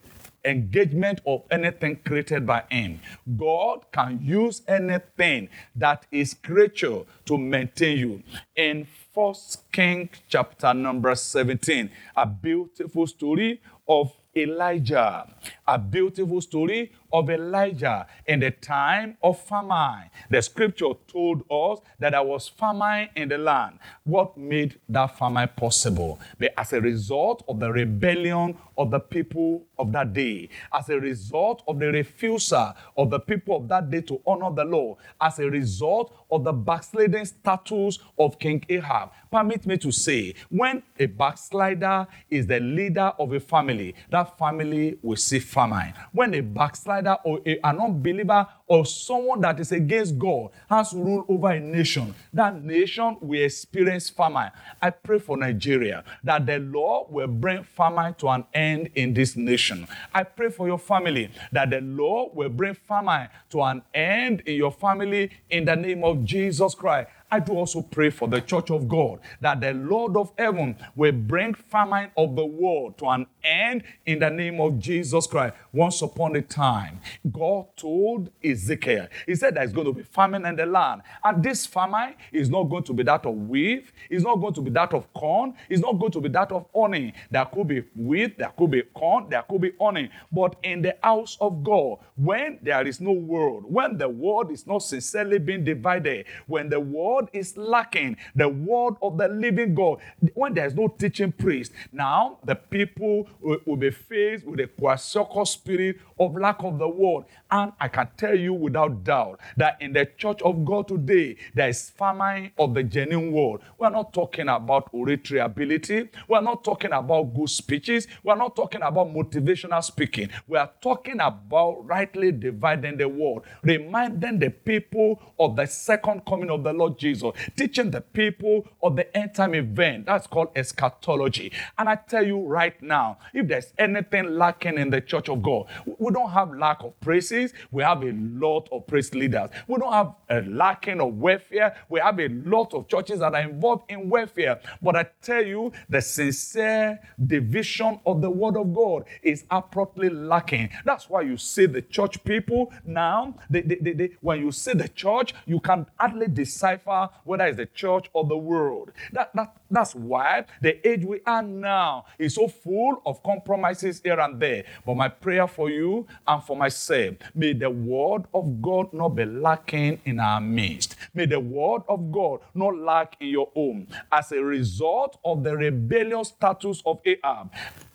engagement 0.45 1.21
of 1.27 1.43
anything 1.51 1.97
created 2.05 2.47
by 2.47 2.63
him. 2.71 3.01
God 3.37 3.85
can 3.93 4.21
use 4.23 4.63
anything 4.67 5.49
that 5.75 6.07
is 6.11 6.35
creature 6.35 7.01
to 7.27 7.39
maintain 7.39 7.99
you. 7.99 8.23
In 8.57 8.87
First 9.15 9.71
King 9.73 10.09
chapter 10.29 10.73
number 10.73 11.15
17, 11.15 11.91
a 12.17 12.27
beautiful 12.27 13.07
story 13.07 13.61
of 13.89 14.13
Elijah. 14.39 15.27
A 15.67 15.79
beautiful 15.79 16.41
story 16.41 16.93
of 17.13 17.31
Elijah 17.31 18.07
in 18.27 18.41
the 18.41 18.51
time 18.51 19.17
of 19.23 19.41
famine. 19.41 20.11
The 20.31 20.43
scripture 20.43 20.93
told 21.07 21.43
us 21.51 21.81
that 21.99 22.11
there 22.11 22.23
was 22.23 22.49
famine 22.49 23.09
in 23.17 23.29
the 23.29 23.39
land. 23.39 23.79
What 24.05 24.37
made 24.37 24.79
that 24.89 25.19
famine 25.19 25.49
possible? 25.57 26.19
As 26.57 26.73
a 26.73 26.81
result 26.81 27.45
of 27.49 27.61
the 27.61 27.73
rebellion 27.73 28.57
of 28.77 28.91
the 28.91 29.01
people 29.01 29.65
of 29.79 29.93
that 29.93 30.13
day, 30.13 30.49
as 30.73 30.89
a 30.89 30.99
result 30.99 31.63
of 31.67 31.79
the 31.79 31.87
refusal 31.87 32.75
of 32.97 33.11
the 33.11 33.21
people 33.21 33.57
of 33.57 33.69
that 33.69 33.91
day 33.91 34.01
to 34.03 34.21
honor 34.27 34.55
the 34.55 34.65
law, 34.65 34.97
as 35.21 35.39
a 35.39 35.49
result 35.49 36.15
of 36.31 36.45
the 36.45 36.53
backsliding 36.53 37.25
status 37.25 37.99
of 38.19 38.39
King 38.39 38.65
Ahab. 38.69 39.11
Permit 39.31 39.67
me 39.67 39.77
to 39.79 39.91
say, 39.91 40.35
when 40.51 40.83
a 40.99 41.07
backslider 41.07 42.07
is 42.31 42.47
the 42.47 42.61
leader 42.61 43.13
of 43.19 43.33
a 43.33 43.41
family, 43.41 43.95
that 44.11 44.39
family 44.39 44.99
will 45.03 45.17
see 45.17 45.39
famine. 45.39 45.95
When 46.13 46.35
a 46.35 46.41
backslider 46.41 46.98
or 47.25 47.41
a, 47.47 47.59
an 47.65 47.79
unbeliever 47.81 48.47
or 48.67 48.85
someone 48.87 49.41
that 49.41 49.59
is 49.61 49.73
against 49.73 50.19
God 50.19 50.51
has 50.69 50.93
rule 50.93 51.25
over 51.29 51.51
a 51.51 51.61
nation, 51.61 52.15
that 52.33 52.63
nation 52.63 53.17
will 53.21 53.43
experience 53.43 54.11
famine. 54.11 54.51
I 54.81 54.91
pray 54.91 55.19
for 55.19 55.37
Nigeria 55.37 56.05
that 56.25 56.47
the 56.47 56.59
Lord 56.59 57.11
will 57.11 57.29
bring 57.29 57.63
famine 57.63 58.15
to 58.15 58.29
an 58.29 58.45
end 58.53 58.91
in 58.95 59.15
this 59.15 59.37
nation. 59.37 59.87
I 60.15 60.25
pray 60.25 60.51
for 60.51 60.67
your 60.67 60.79
family 60.79 61.31
that 61.53 61.71
the 61.71 61.81
Lord 61.81 62.35
will 62.35 62.49
bring 62.51 62.75
famine 62.75 63.29
to 63.51 63.63
an 63.63 63.83
end 63.95 64.41
in 64.41 64.57
your 64.57 64.73
family 64.73 65.31
in 65.51 65.65
the 65.65 65.77
name 65.77 66.05
of 66.05 66.25
Jesus 66.25 66.75
Christ. 66.75 67.09
I 67.31 67.41
do 67.41 67.53
also 67.53 67.83
pray 67.83 68.09
for 68.09 68.27
the 68.27 68.41
church 68.41 68.71
of 68.71 68.89
God 68.89 69.21
that 69.43 69.61
the 69.61 69.75
Lord 69.75 70.17
of 70.17 70.33
heaven 70.39 70.77
will 70.97 71.13
bring 71.13 71.53
famine 71.53 72.11
of 72.17 72.35
the 72.37 72.47
world 72.47 72.97
to 72.99 73.07
an 73.09 73.27
end 73.45 73.83
in 74.07 74.19
the 74.21 74.31
name 74.31 74.61
of 74.61 74.79
Jesus 74.79 75.27
Christ. 75.27 75.55
Once 75.73 76.01
upon 76.01 76.37
a 76.37 76.43
time, 76.43 77.01
God 77.31 77.67
told 77.77 78.31
Ezekiel, 78.43 79.09
He 79.27 79.35
said 79.35 79.57
there's 79.57 79.73
going 79.73 79.87
to 79.87 79.93
be 79.93 80.03
famine 80.05 80.47
in 80.47 80.57
the 80.57 80.65
land. 80.65 81.03
And 81.23 81.43
this 81.43 81.67
famine 81.67 82.15
is 82.33 82.49
not 82.49 82.65
going 82.65 82.85
to 82.85 82.95
be 82.95 83.03
that 83.03 83.27
of 83.27 83.35
wheat, 83.35 83.93
it's 84.09 84.25
not 84.25 84.37
going 84.37 84.55
to 84.55 84.63
be 84.63 84.71
that 84.71 84.95
of 84.95 85.13
corn, 85.13 85.53
it's 85.69 85.83
not 85.83 85.99
going 85.99 86.13
to 86.13 86.21
be 86.23 86.31
that 86.31 86.51
of 86.51 86.65
honey. 86.75 87.13
There 87.31 87.45
could 87.45 87.69
be 87.69 87.85
wheat, 87.95 88.39
there 88.39 88.53
could 88.57 88.71
be 88.71 88.83
corn, 88.95 89.29
there 89.29 89.43
could 89.43 89.61
be 89.61 89.73
honey. 89.79 90.11
But 90.33 90.57
in 90.63 90.81
the 90.81 90.97
house 91.03 91.37
of 91.43 91.63
God, 91.63 91.99
when 92.17 92.59
there 92.63 92.87
is 92.87 93.01
no 93.01 93.13
world, 93.13 93.65
when 93.69 93.99
the 93.99 94.09
world 94.09 94.51
is 94.51 94.67
not 94.67 94.79
sincerely 94.79 95.39
being 95.39 95.65
divided, 95.65 96.25
when 96.47 96.71
the 96.71 96.81
word 97.19 97.29
is 97.33 97.57
lacking, 97.57 98.17
the 98.35 98.49
word 98.49 98.95
of 99.03 99.19
the 99.19 99.29
living 99.29 99.75
God, 99.75 99.99
when 100.35 100.55
there's 100.55 100.75
no 100.75 100.89
teaching 100.89 101.33
priest, 101.33 101.73
now 101.93 102.39
the 102.45 102.55
people 102.55 103.29
will, 103.41 103.59
will 103.67 103.77
be 103.77 103.91
faced 103.91 104.45
with 104.45 104.61
a 104.61 104.67
kwashiorkor 104.67 105.47
spirit 105.47 105.97
of 106.19 106.37
lack 106.37 106.63
of 106.63 106.79
the 106.79 106.89
word. 106.89 107.25
And 107.51 107.73
I 107.81 107.89
can 107.89 108.09
tell 108.17 108.35
you 108.35 108.55
without 108.55 109.05
doubt 109.05 109.41
that 109.57 109.81
in 109.81 109.93
the 109.93 110.07
church 110.17 110.43
of 110.43 110.65
God 110.65 110.89
today, 110.89 111.37
there 111.55 111.69
is 111.69 111.91
famine 111.91 112.53
of 112.59 112.75
the 112.75 112.83
genuine 112.83 113.33
word. 113.33 113.61
We're 113.79 113.91
not 113.91 114.13
talking 114.13 114.49
about 114.49 114.89
oratory 114.93 115.41
ability. 115.41 116.09
We're 116.29 116.41
not 116.41 116.65
talking 116.65 116.93
about 116.93 117.35
good 117.35 117.49
speeches. 117.49 118.07
We're 118.23 118.37
not 118.37 118.55
talking 118.57 118.83
about 118.83 119.09
motivational 119.09 119.83
speaking. 119.83 120.31
We 120.47 120.59
are 120.59 120.71
talking 120.81 121.21
about 121.21 121.87
rightly 121.87 122.33
dividing 122.33 122.99
the 122.99 123.09
word, 123.09 123.43
reminding 123.63 124.39
the 124.39 124.51
people 124.51 125.21
of 125.39 125.57
the 125.57 125.67
second 125.67 126.23
coming 126.27 126.51
of 126.51 126.63
the 126.63 126.73
Lord 126.73 126.99
Jesus, 126.99 127.08
teaching 127.57 127.91
the 127.91 128.01
people 128.01 128.67
of 128.83 128.97
the 128.97 129.17
end 129.17 129.35
time 129.35 129.55
event. 129.55 130.07
That's 130.07 130.27
called 130.27 130.49
eschatology. 130.57 131.53
And 131.79 131.89
I 131.89 131.97
tell 131.97 132.27
you 132.27 132.41
right 132.47 132.81
now, 132.83 133.19
if 133.33 133.49
there's 133.49 133.73
anything 133.79 134.37
lacking 134.37 134.79
in 134.79 134.91
the 134.91 135.01
church 135.01 135.29
of 135.29 135.43
God, 135.43 135.67
we 135.99 136.13
don't 136.13 136.31
have 136.31 136.55
lack 136.55 136.83
of 136.83 136.99
praises. 137.01 137.53
We 137.71 137.83
have 137.83 138.03
a 138.03 138.13
lot 138.13 138.69
of 138.73 138.87
praise 138.87 139.15
leaders. 139.15 139.51
We 139.67 139.79
don't 139.79 139.93
have 139.93 140.15
a 140.29 140.43
lacking 140.43 141.01
of 141.01 141.15
welfare. 141.15 141.77
We 141.89 142.01
have 142.01 142.19
a 142.19 142.29
lot 142.29 142.75
of 142.75 142.89
churches 142.89 143.21
that 143.21 143.35
are 143.35 143.43
involved 143.43 143.91
in 143.91 144.09
welfare. 144.09 144.61
But 144.83 144.97
I 144.97 145.07
tell 145.23 145.45
you, 145.45 145.73
the 145.89 146.01
sincere 146.01 146.99
division 147.25 148.01
of 148.07 148.21
the 148.21 148.31
word 148.31 148.57
of 148.57 148.75
God 148.75 149.05
is 149.23 149.45
abruptly 149.51 150.11
lacking. 150.11 150.71
That's 150.85 151.09
why 151.09 151.23
you 151.23 151.37
see 151.37 151.67
the 151.67 151.83
church 151.83 152.23
people 152.25 152.73
now, 152.85 153.35
they, 153.51 153.63
they, 153.63 153.93
they, 153.93 154.11
when 154.21 154.41
you 154.41 154.53
see 154.53 154.73
the 154.73 154.89
church, 154.89 155.35
you 155.47 155.61
can 155.61 155.87
hardly 155.97 156.29
decipher 156.29 156.98
whether 157.25 157.47
it's 157.47 157.57
the 157.57 157.67
church 157.67 158.09
or 158.13 158.25
the 158.25 158.37
world. 158.37 158.93
That, 159.13 159.31
that, 159.35 159.57
that's 159.71 159.95
why 159.95 160.45
the 160.61 160.87
age 160.87 161.05
we 161.05 161.21
are 161.27 161.43
now 161.43 162.07
is 162.19 162.35
so 162.35 162.49
full 162.49 163.03
of 163.07 163.23
compromises 163.23 164.01
here 164.03 164.19
and 164.21 164.41
there. 164.41 164.65
But 164.85 164.97
my 164.97 165.09
prayer 165.09 165.47
for 165.47 165.71
you 165.71 166.07
and 166.27 166.43
for 166.43 166.57
myself, 166.57 167.17
may 167.35 167.53
the 167.53 167.71
word 167.71 168.25
of 168.35 168.61
God 168.61 168.93
not 168.93 169.11
be 169.11 169.25
lacking 169.25 170.01
in 170.05 170.21
our 170.21 170.41
midst. 170.41 170.97
May 171.15 171.27
the 171.27 171.41
word 171.41 171.83
of 171.89 172.11
God 172.11 172.41
not 172.55 172.77
lack 172.77 173.17
in 173.21 173.29
your 173.29 173.51
home. 173.55 173.87
As 174.11 174.33
a 174.33 174.43
result 174.43 175.19
of 175.25 175.45
the 175.45 175.57
rebellious 175.57 176.29
status 176.29 176.83
of 176.87 177.01
Ahab, 177.05 177.51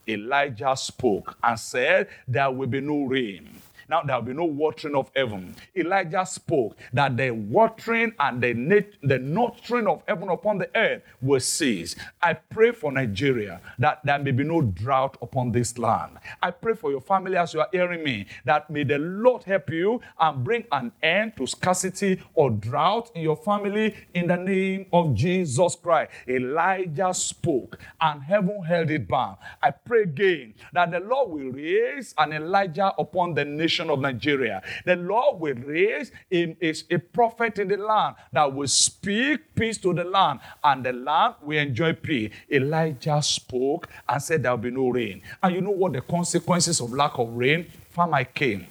Elijah 0.07 0.75
spoke 0.75 1.38
and 1.43 1.60
said, 1.60 2.07
There 2.27 2.51
will 2.51 2.67
be 2.67 2.81
no 2.81 3.03
rain. 3.03 3.50
Now 3.90 4.02
there 4.04 4.16
will 4.16 4.24
be 4.24 4.34
no 4.34 4.46
watering 4.46 4.96
of 4.96 5.12
heaven. 5.16 5.56
Elijah 5.75 6.25
spoke 6.25 6.78
that 6.94 7.18
the 7.18 7.32
watering 7.32 8.13
and 8.20 8.42
the, 8.42 8.54
nat- 8.54 8.94
the 9.02 9.20
nurturing 9.20 9.88
of 9.88 10.04
heaven 10.08 10.30
upon 10.30 10.58
the 10.58 10.70
earth 10.75 11.02
will 11.22 11.40
cease. 11.40 11.96
I 12.22 12.34
pray 12.34 12.72
for 12.72 12.92
Nigeria 12.92 13.62
that 13.80 14.00
there 14.04 14.20
may 14.20 14.32
be 14.32 14.44
no 14.44 14.62
drought 14.62 15.18
upon 15.22 15.52
this 15.52 15.78
land. 15.78 16.18
I 16.42 16.52
pray 16.52 16.74
for 16.74 16.92
your 16.92 17.02
family 17.02 17.38
as 17.38 17.54
you 17.54 17.60
are 17.62 17.70
hearing 17.72 18.04
me 18.04 18.28
that 18.46 18.70
may 18.70 18.84
the 18.84 18.98
Lord 18.98 19.44
help 19.44 19.70
you 19.70 20.02
and 20.20 20.44
bring 20.44 20.66
an 20.72 20.92
end 21.02 21.36
to 21.38 21.48
scarcity 21.48 22.22
or 22.34 22.50
drought 22.52 23.12
in 23.16 23.22
your 23.24 23.36
family 23.38 23.96
in 24.13 24.28
the 24.28 24.38
name 24.38 24.86
of 24.94 25.13
Jesus 25.13 25.75
Christ. 25.75 26.12
Elijah 26.28 27.13
spoke 27.13 27.80
and 28.00 28.24
heaven 28.24 28.63
held 28.63 28.90
it 28.92 29.08
back. 29.08 29.38
I 29.62 29.72
pray 29.72 30.04
again 30.04 30.54
that 30.74 30.92
the 30.92 31.00
Lord 31.00 31.32
will 31.32 31.52
raise 31.52 32.13
an 32.18 32.34
Elijah 32.34 32.94
upon 32.98 33.34
the 33.34 33.44
nation 33.46 33.73
of 33.80 34.00
Nigeria. 34.00 34.62
The 34.86 34.96
Lord 34.96 35.39
will 35.39 35.56
raise 35.56 36.12
a, 36.32 36.56
a, 36.62 36.74
a 36.92 36.98
prophet 37.00 37.60
in 37.60 37.68
the 37.68 37.77
land 37.77 38.15
that 38.32 38.53
will 38.53 38.68
speak 38.68 39.56
peace 39.56 39.77
to 39.80 39.94
the 39.94 40.03
land, 40.03 40.39
and 40.63 40.84
the 40.84 40.94
land 40.94 41.36
will 41.42 41.60
enjoy 41.60 41.94
peace. 41.94 42.32
Elijah 42.51 43.22
spoke 43.22 43.88
and 44.08 44.22
said 44.22 44.44
there 44.44 44.51
will 44.51 44.58
be 44.58 44.72
no 44.72 44.89
rain. 44.89 45.22
And 45.42 45.56
you 45.56 45.62
know 45.62 45.72
what 45.72 45.94
the 45.94 46.01
consequences 46.01 46.80
of 46.80 46.94
lack 46.94 47.18
of 47.18 47.30
rain? 47.34 47.68
Famine 47.92 48.25
came. 48.34 48.65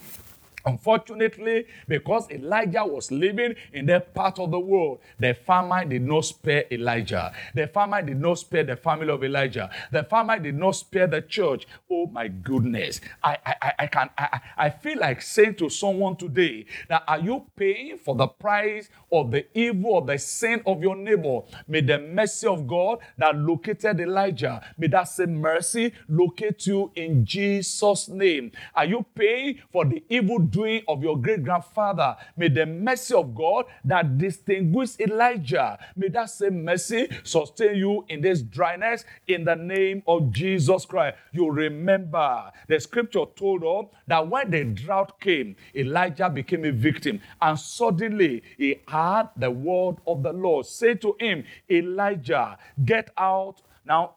Unfortunately, 0.65 1.67
because 1.89 2.31
Elijah 2.31 2.85
was 2.85 3.11
living 3.11 3.55
in 3.73 3.87
that 3.87 4.15
part 4.15 4.39
of 4.39 4.51
the 4.51 4.61
world, 4.61 5.01
the 5.19 5.35
famine 5.35 5.89
did 5.89 6.03
not 6.03 6.25
spare 6.25 6.65
Elijah. 6.71 7.33
The 7.55 7.67
famine 7.67 8.07
did 8.07 8.21
not 8.21 8.39
spare 8.39 8.65
the 8.65 8.77
family 8.77 9.11
of 9.11 9.25
Elijah. 9.25 9.71
The 9.91 10.05
famine 10.05 10.43
did 10.43 10.55
not 10.55 10.73
spare 10.73 11.07
the 11.07 11.23
church. 11.23 11.67
Oh 11.91 12.07
my 12.07 12.29
goodness. 12.29 13.01
I, 13.23 13.39
I, 13.45 13.73
I 13.81 13.87
can 13.87 14.11
I, 14.17 14.41
I 14.57 14.71
feel 14.71 14.99
like 14.99 15.23
saying 15.23 15.57
to 15.57 15.69
someone 15.69 16.17
today 16.17 16.67
that 16.89 17.05
are 17.07 17.21
you 17.21 17.47
paying 17.57 17.99
for 17.99 18.15
the 18.15 18.27
price 18.27 18.89
of 19.11 19.31
the 19.31 19.47
evil 19.59 19.99
of 19.99 20.07
the 20.07 20.19
sin 20.19 20.63
of 20.67 20.83
your 20.83 20.97
neighbor? 20.97 21.41
May 21.67 21.81
the 21.81 21.99
mercy 21.99 22.47
of 22.47 22.67
God 22.67 22.99
that 23.19 23.37
located 23.37 24.01
Elijah, 24.01 24.63
may 24.79 24.87
that 24.89 25.09
same 25.09 25.35
mercy 25.35 25.93
locate 26.09 26.67
you 26.67 26.91
in 26.95 27.25
Jesus' 27.25 28.09
name. 28.09 28.53
Are 28.75 28.85
you 28.85 29.05
paying 29.15 29.59
for 29.71 29.85
the 29.85 30.03
evil 30.09 30.39
doing 30.53 30.83
of 30.87 31.03
your 31.03 31.19
great 31.19 31.43
grandfather. 31.43 32.17
May 32.37 32.49
the 32.49 32.67
mercy 32.67 33.15
of 33.15 33.35
God 33.35 33.65
that 33.85 34.19
distinguished 34.19 35.01
Elijah, 35.01 35.79
may 35.97 36.09
that 36.09 36.31
same 36.31 36.65
mercy 36.65 37.09
sustain 37.25 37.77
you 37.77 38.05
in 38.09 38.21
this 38.21 38.43
dryness 38.43 39.05
in 39.27 39.45
the 39.45 39.57
name 39.57 40.03
of 40.07 40.31
Jesus 40.31 40.85
Christ. 40.87 41.17
You 41.33 41.51
remember 41.51 42.53
the 42.69 42.79
scripture 42.79 43.25
told 43.35 43.65
us 43.65 43.93
that 44.07 44.29
when 44.29 44.51
the 44.51 44.65
drought 44.65 45.19
came, 45.19 45.57
Elijah 45.75 46.29
became 46.29 46.65
a 46.65 46.73
victim, 46.73 47.21
and 47.41 47.59
suddenly 47.59 48.43
he 48.59 48.81
heard 48.87 49.31
the 49.37 49.51
word 49.51 49.97
of 50.07 50.23
the 50.23 50.33
Lord 50.33 50.67
say 50.67 50.95
to 50.95 51.17
him, 51.19 51.45
Elijah, 51.71 52.59
get 52.85 53.11
out 53.17 53.63
now, 53.85 54.13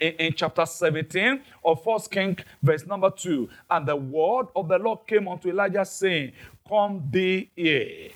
in, 0.00 0.32
chapter 0.34 0.64
17 0.64 1.42
of 1.64 1.82
First 1.82 2.10
King, 2.10 2.38
verse 2.62 2.86
number 2.86 3.10
2, 3.10 3.48
and 3.70 3.86
the 3.86 3.96
word 3.96 4.46
of 4.54 4.68
the 4.68 4.78
Lord 4.78 5.00
came 5.06 5.26
unto 5.26 5.48
Elijah, 5.48 5.84
saying, 5.84 6.32
Come 6.68 7.02
thee 7.10 7.50
here, 7.56 8.10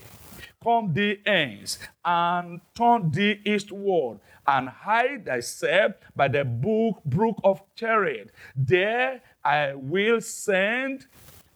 come 0.63 0.93
thee 0.93 1.19
hence, 1.27 1.79
and 2.05 2.61
turn 2.75 3.11
thee 3.11 3.41
eastward, 3.45 4.21
and 4.47 4.69
hide 4.69 5.27
thyself 5.27 5.95
by 6.15 6.29
the 6.29 6.45
brook, 6.45 7.03
brook 7.05 7.41
of 7.43 7.63
Cherith. 7.75 8.31
There 8.55 9.21
I 9.45 9.75
will 9.75 10.21
send 10.21 11.07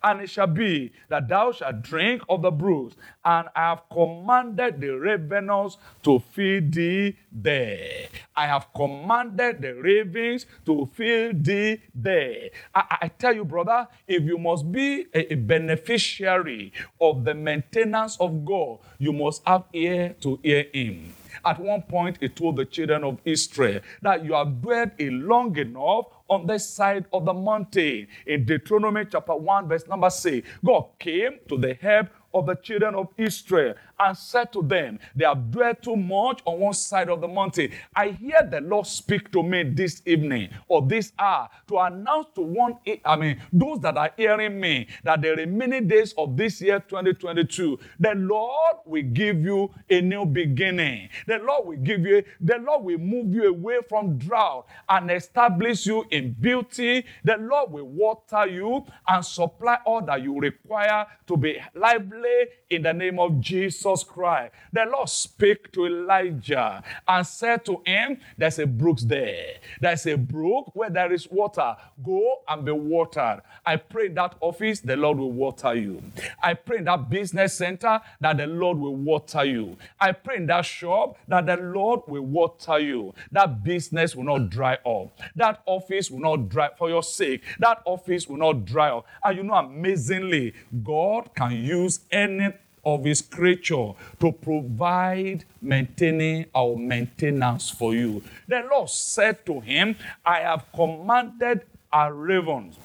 And 0.02 0.20
it 0.20 0.30
shall 0.30 0.46
be 0.46 0.92
that 1.08 1.28
thou 1.28 1.52
shalt 1.52 1.82
drink 1.82 2.22
of 2.28 2.42
the 2.42 2.50
brooks, 2.50 2.96
and 3.24 3.48
I 3.56 3.70
have 3.70 3.82
commanded 3.90 4.80
the 4.80 4.90
ravens 4.90 5.78
to 6.04 6.20
feed 6.20 6.72
thee 6.72 7.16
there. 7.32 8.06
I 8.36 8.46
have 8.46 8.68
commanded 8.74 9.62
the 9.62 9.74
ravens 9.74 10.46
to 10.66 10.88
feed 10.94 11.44
thee 11.44 11.80
there. 11.94 12.50
I, 12.74 12.98
I 13.02 13.08
tell 13.08 13.34
you, 13.34 13.44
brother, 13.44 13.88
if 14.06 14.22
you 14.22 14.38
must 14.38 14.70
be 14.70 15.06
a, 15.12 15.32
a 15.32 15.36
beneficiary 15.36 16.72
of 17.00 17.24
the 17.24 17.34
maintenance 17.34 18.16
of 18.20 18.44
God, 18.44 18.78
you 18.98 19.12
must 19.12 19.42
have 19.46 19.64
ear 19.72 20.14
to 20.20 20.38
hear 20.42 20.66
Him. 20.72 21.14
At 21.44 21.60
one 21.60 21.82
point, 21.82 22.18
he 22.20 22.28
told 22.28 22.56
the 22.56 22.64
children 22.64 23.04
of 23.04 23.18
Israel 23.24 23.80
that 24.02 24.24
you 24.24 24.32
have 24.32 24.60
dwelt 24.60 24.90
a 24.98 25.10
long 25.10 25.56
enough 25.56 26.06
on 26.28 26.46
this 26.46 26.68
side 26.68 27.06
of 27.12 27.24
the 27.24 27.34
mountain. 27.34 28.06
In 28.26 28.44
Deuteronomy 28.44 29.04
chapter 29.10 29.34
1, 29.34 29.68
verse 29.68 29.86
number 29.86 30.10
6, 30.10 30.46
God 30.64 30.88
came 30.98 31.38
to 31.48 31.56
the 31.56 31.74
help 31.74 32.08
of 32.34 32.46
the 32.46 32.54
children 32.56 32.94
of 32.94 33.08
Israel 33.16 33.74
and 33.98 34.16
said 34.16 34.52
to 34.52 34.62
them, 34.62 34.98
They 35.14 35.24
have 35.24 35.50
dwelt 35.50 35.82
too 35.82 35.96
much 35.96 36.42
on 36.44 36.60
one 36.60 36.74
side 36.74 37.08
of 37.08 37.20
the 37.20 37.28
mountain. 37.28 37.70
I 37.94 38.08
hear 38.08 38.46
the 38.48 38.60
Lord 38.60 38.86
speak 38.86 39.30
to 39.32 39.42
me 39.42 39.62
this 39.64 40.02
evening 40.06 40.50
or 40.68 40.82
this 40.82 41.12
hour 41.18 41.48
to 41.68 41.78
announce 41.78 42.28
to 42.34 42.42
one, 42.42 42.78
I 43.04 43.16
mean, 43.16 43.40
those 43.52 43.80
that 43.80 43.96
are 43.96 44.12
hearing 44.16 44.60
me, 44.60 44.88
that 45.04 45.22
the 45.22 45.30
remaining 45.30 45.88
days 45.88 46.14
of 46.18 46.36
this 46.36 46.60
year 46.60 46.80
2022, 46.80 47.78
the 47.98 48.14
Lord 48.14 48.76
will 48.84 49.02
give 49.02 49.40
you 49.40 49.70
a 49.90 50.00
new 50.00 50.26
beginning. 50.26 51.08
The 51.26 51.38
Lord 51.38 51.66
will 51.66 51.76
give 51.78 52.00
you, 52.06 52.22
the 52.40 52.58
Lord 52.58 52.84
will 52.84 52.98
move 52.98 53.32
you 53.32 53.48
away 53.48 53.78
from 53.88 54.18
drought 54.18 54.66
and 54.88 55.10
establish 55.10 55.86
you 55.86 56.04
in 56.10 56.32
beauty. 56.38 57.04
The 57.24 57.36
Lord 57.38 57.72
will 57.72 57.88
water 57.88 58.46
you 58.46 58.84
and 59.08 59.24
supply 59.24 59.78
all 59.84 60.02
that 60.02 60.22
you 60.22 60.38
require 60.38 61.06
to 61.26 61.36
be 61.36 61.58
lively 61.74 62.46
in 62.70 62.82
the 62.82 62.92
name 62.92 63.18
of 63.18 63.40
Jesus 63.40 63.85
Christ. 64.04 64.52
The 64.72 64.84
Lord 64.84 65.08
spake 65.08 65.72
to 65.72 65.86
Elijah 65.86 66.82
and 67.06 67.26
said 67.26 67.64
to 67.66 67.82
him, 67.86 68.18
There's 68.36 68.58
a 68.58 68.66
brook 68.66 68.98
there. 69.00 69.56
There's 69.80 70.06
a 70.06 70.16
brook 70.16 70.70
where 70.74 70.90
there 70.90 71.12
is 71.12 71.30
water. 71.30 71.76
Go 72.02 72.42
and 72.48 72.64
be 72.64 72.72
watered. 72.72 73.42
I 73.64 73.76
pray 73.76 74.06
in 74.06 74.14
that 74.14 74.34
office, 74.40 74.80
the 74.80 74.96
Lord 74.96 75.18
will 75.18 75.32
water 75.32 75.74
you. 75.74 76.02
I 76.42 76.54
pray 76.54 76.78
in 76.78 76.84
that 76.84 77.08
business 77.10 77.56
center 77.56 78.00
that 78.20 78.36
the 78.36 78.46
Lord 78.46 78.78
will 78.78 78.96
water 78.96 79.44
you. 79.44 79.76
I 80.00 80.12
pray 80.12 80.36
in 80.36 80.46
that 80.46 80.64
shop 80.64 81.18
that 81.28 81.46
the 81.46 81.56
Lord 81.56 82.00
will 82.06 82.26
water 82.26 82.78
you. 82.78 83.14
That 83.32 83.62
business 83.62 84.16
will 84.16 84.24
not 84.24 84.50
dry 84.50 84.78
up. 84.86 85.18
That 85.34 85.62
office 85.66 86.10
will 86.10 86.20
not 86.20 86.48
dry 86.48 86.70
for 86.76 86.88
your 86.88 87.02
sake. 87.02 87.42
That 87.58 87.82
office 87.84 88.28
will 88.28 88.38
not 88.38 88.64
dry 88.64 88.90
up. 88.90 89.06
And 89.22 89.36
you 89.36 89.42
know, 89.42 89.54
amazingly, 89.54 90.54
God 90.82 91.30
can 91.34 91.52
use 91.52 92.00
any 92.10 92.52
of 92.86 93.04
his 93.04 93.20
creature 93.20 93.92
to 94.20 94.32
provide 94.32 95.44
maintaining 95.60 96.46
our 96.54 96.76
maintenance 96.76 97.68
for 97.68 97.94
you. 97.94 98.22
The 98.46 98.64
Lord 98.70 98.88
said 98.88 99.44
to 99.46 99.60
him, 99.60 99.96
I 100.24 100.40
have 100.40 100.64
commanded 100.72 101.62
a 101.92 102.12
ravens. 102.12 102.78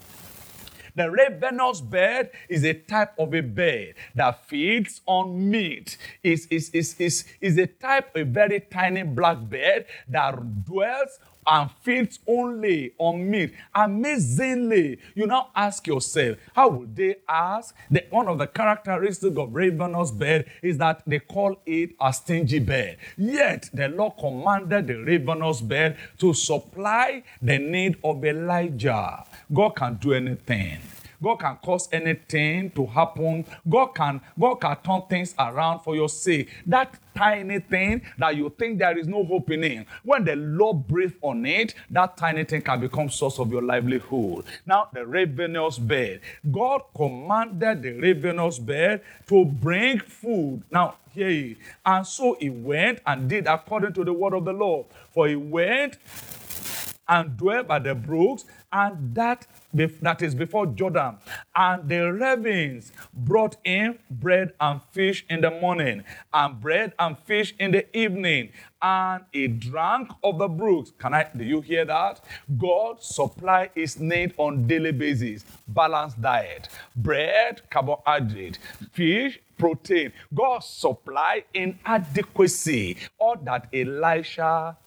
The 0.96 1.10
ravenous 1.10 1.80
bird 1.80 2.32
is 2.50 2.66
a 2.66 2.74
type 2.74 3.14
of 3.18 3.34
a 3.34 3.42
bird 3.42 3.94
that 4.16 4.46
feeds 4.46 5.00
on 5.06 5.50
meat. 5.50 5.98
Is 6.22 6.48
is 6.48 6.70
is 6.72 7.00
is 7.00 7.24
is 7.40 7.58
a 7.58 7.68
type, 7.68 8.12
a 8.14 8.24
very 8.24 8.60
tiny 8.60 9.04
black 9.04 9.38
bird 9.40 9.86
that 10.10 10.66
dwells 10.66 11.20
and 11.46 11.70
feeds 11.82 12.20
only 12.28 12.94
on 12.98 13.30
meat. 13.30 13.54
Amazingly, 13.74 15.00
you 15.16 15.28
now 15.28 15.50
ask 15.56 15.88
yourself, 15.88 16.38
how 16.54 16.70
would 16.70 16.96
they 16.96 17.16
ask? 17.28 17.76
The, 17.90 18.06
one 18.10 18.28
of 18.28 18.38
the 18.38 18.48
characteristics 18.48 19.38
of 19.38 19.54
ravenous 19.54 20.12
bird 20.12 20.46
is 20.62 20.78
that 20.78 21.04
they 21.06 21.20
call 21.20 21.56
it 21.66 21.92
a 22.00 22.14
stingy 22.14 22.60
bird. 22.60 22.98
Yet 23.18 23.70
the 23.74 23.88
Lord 23.90 24.14
commanded 24.20 24.88
the 24.88 24.96
ravenous 24.96 25.62
bird 25.62 25.98
to 26.20 26.34
supply 26.34 27.24
the 27.42 27.58
need 27.58 27.98
of 28.04 28.24
Elijah. 28.24 29.26
God 29.52 29.70
can 29.72 29.96
do 29.96 30.14
anything. 30.14 30.80
God 31.22 31.38
can 31.38 31.58
cause 31.64 31.88
anything 31.92 32.72
to 32.72 32.86
happen. 32.86 33.46
God 33.68 33.88
can, 33.88 34.22
God 34.40 34.56
can 34.56 34.78
turn 34.78 35.02
things 35.10 35.36
around 35.38 35.80
for 35.80 35.96
your 35.96 36.10
sake. 36.10 36.50
That 36.66 36.96
tiny 37.16 37.60
thing 37.60 38.02
that 38.18 38.36
you 38.36 38.54
think 38.58 38.80
there 38.80 38.98
is 38.98 39.08
no 39.08 39.24
hope 39.24 39.52
in 39.52 39.86
when 40.04 40.24
the 40.26 40.36
Lord 40.36 40.88
breathes 40.88 41.14
on 41.22 41.46
it, 41.46 41.74
that 41.90 42.18
tiny 42.18 42.44
thing 42.44 42.62
can 42.62 42.80
become 42.80 43.10
source 43.10 43.40
of 43.40 43.52
your 43.52 43.62
livelihood. 43.62 44.46
Now, 44.66 44.90
the 44.94 45.06
ravenous 45.06 45.78
bird. 45.78 46.22
God 46.52 46.82
commanded 46.96 47.84
the 47.84 47.92
ravenous 47.94 48.60
bird 48.60 49.02
to 49.28 49.46
bring 49.46 50.00
food. 50.00 50.64
Now, 50.72 50.96
here 51.14 51.30
he 51.30 51.58
And 51.86 52.08
so 52.08 52.38
he 52.40 52.50
went 52.50 53.00
and 53.06 53.30
did 53.30 53.46
according 53.48 53.94
to 53.94 54.04
the 54.04 54.14
word 54.14 54.34
of 54.34 54.46
the 54.46 54.54
Lord. 54.54 54.86
For 55.14 55.28
he 55.28 55.36
went 55.36 55.98
and 57.08 57.38
dwelt 57.38 57.68
by 57.68 57.80
the 57.80 57.96
brooks, 57.96 58.46
and 58.72 59.16
that 59.16 59.48
that 59.74 60.22
is 60.22 60.36
before 60.36 60.66
Jordan. 60.66 61.18
And 61.56 61.88
the 61.88 62.12
ravens 62.12 62.92
brought 63.14 63.58
in 63.64 64.00
bread 64.10 64.54
and 64.60 64.82
fish 64.92 65.26
in 65.30 65.42
the 65.42 65.52
morning, 65.52 66.04
and 66.34 66.60
bread 66.60 66.94
and 67.00 67.18
fish 67.20 67.54
in 67.60 67.72
the 67.72 67.98
evening, 67.98 68.52
and 68.82 69.24
he 69.32 69.48
drank 69.48 70.12
of 70.24 70.38
the 70.38 70.48
brooks. 70.48 70.92
Can 70.98 71.14
I? 71.14 71.28
Do 71.36 71.44
you 71.44 71.62
hear 71.62 71.86
that? 71.86 72.22
God 72.58 73.02
supply 73.02 73.70
his 73.76 74.00
need 74.00 74.34
on 74.38 74.68
daily 74.68 74.92
basis. 74.92 75.46
Balanced 75.68 76.22
diet, 76.22 76.70
bread, 76.96 77.62
carbohydrate, 77.70 78.60
fish, 78.92 79.40
protein. 79.58 80.12
God 80.34 80.60
supply 80.64 81.44
in 81.54 81.78
adequacy 81.86 82.98
all 83.20 83.36
that 83.44 83.68
Elisha 83.74 84.78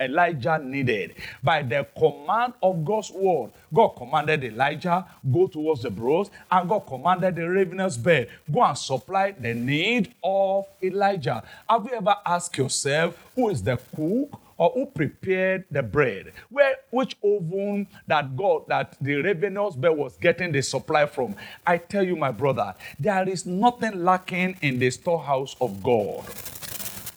Elijah 0.00 0.58
needed. 0.58 1.14
By 1.42 1.62
the 1.62 1.86
command 1.98 2.54
of 2.62 2.84
God's 2.84 3.10
word, 3.10 3.50
God 3.72 3.88
commanded 3.88 4.44
Elijah, 4.44 5.06
go 5.30 5.46
towards 5.46 5.82
the 5.82 5.90
brooks, 5.90 6.30
and 6.50 6.68
God 6.68 6.80
commanded 6.80 7.36
the 7.36 7.48
ravenous 7.48 7.96
bird, 7.96 8.28
go 8.52 8.62
and 8.62 8.76
supply 8.76 9.32
the 9.32 9.54
need 9.54 10.14
of 10.22 10.66
Elijah. 10.82 11.42
Have 11.68 11.84
you 11.84 11.94
ever 11.94 12.16
asked 12.24 12.56
yourself, 12.58 13.16
who 13.34 13.50
is 13.50 13.62
the 13.62 13.78
cook? 13.94 14.40
or 14.58 14.70
who 14.70 14.86
prepared 14.86 15.64
the 15.70 15.82
bread? 15.82 16.32
Where 16.50 16.76
which 16.90 17.16
oven 17.22 17.86
that 18.06 18.36
God 18.36 18.64
that 18.68 18.96
the 19.00 19.16
ravenous 19.16 19.76
bird 19.76 19.92
was 19.92 20.16
getting 20.16 20.52
the 20.52 20.62
supply 20.62 21.06
from? 21.06 21.34
I 21.66 21.78
tell 21.78 22.02
you, 22.02 22.16
my 22.16 22.30
brother, 22.30 22.74
there 22.98 23.28
is 23.28 23.44
nothing 23.46 24.04
lacking 24.04 24.56
in 24.62 24.78
the 24.78 24.90
storehouse 24.90 25.56
of 25.60 25.82
God. 25.82 26.24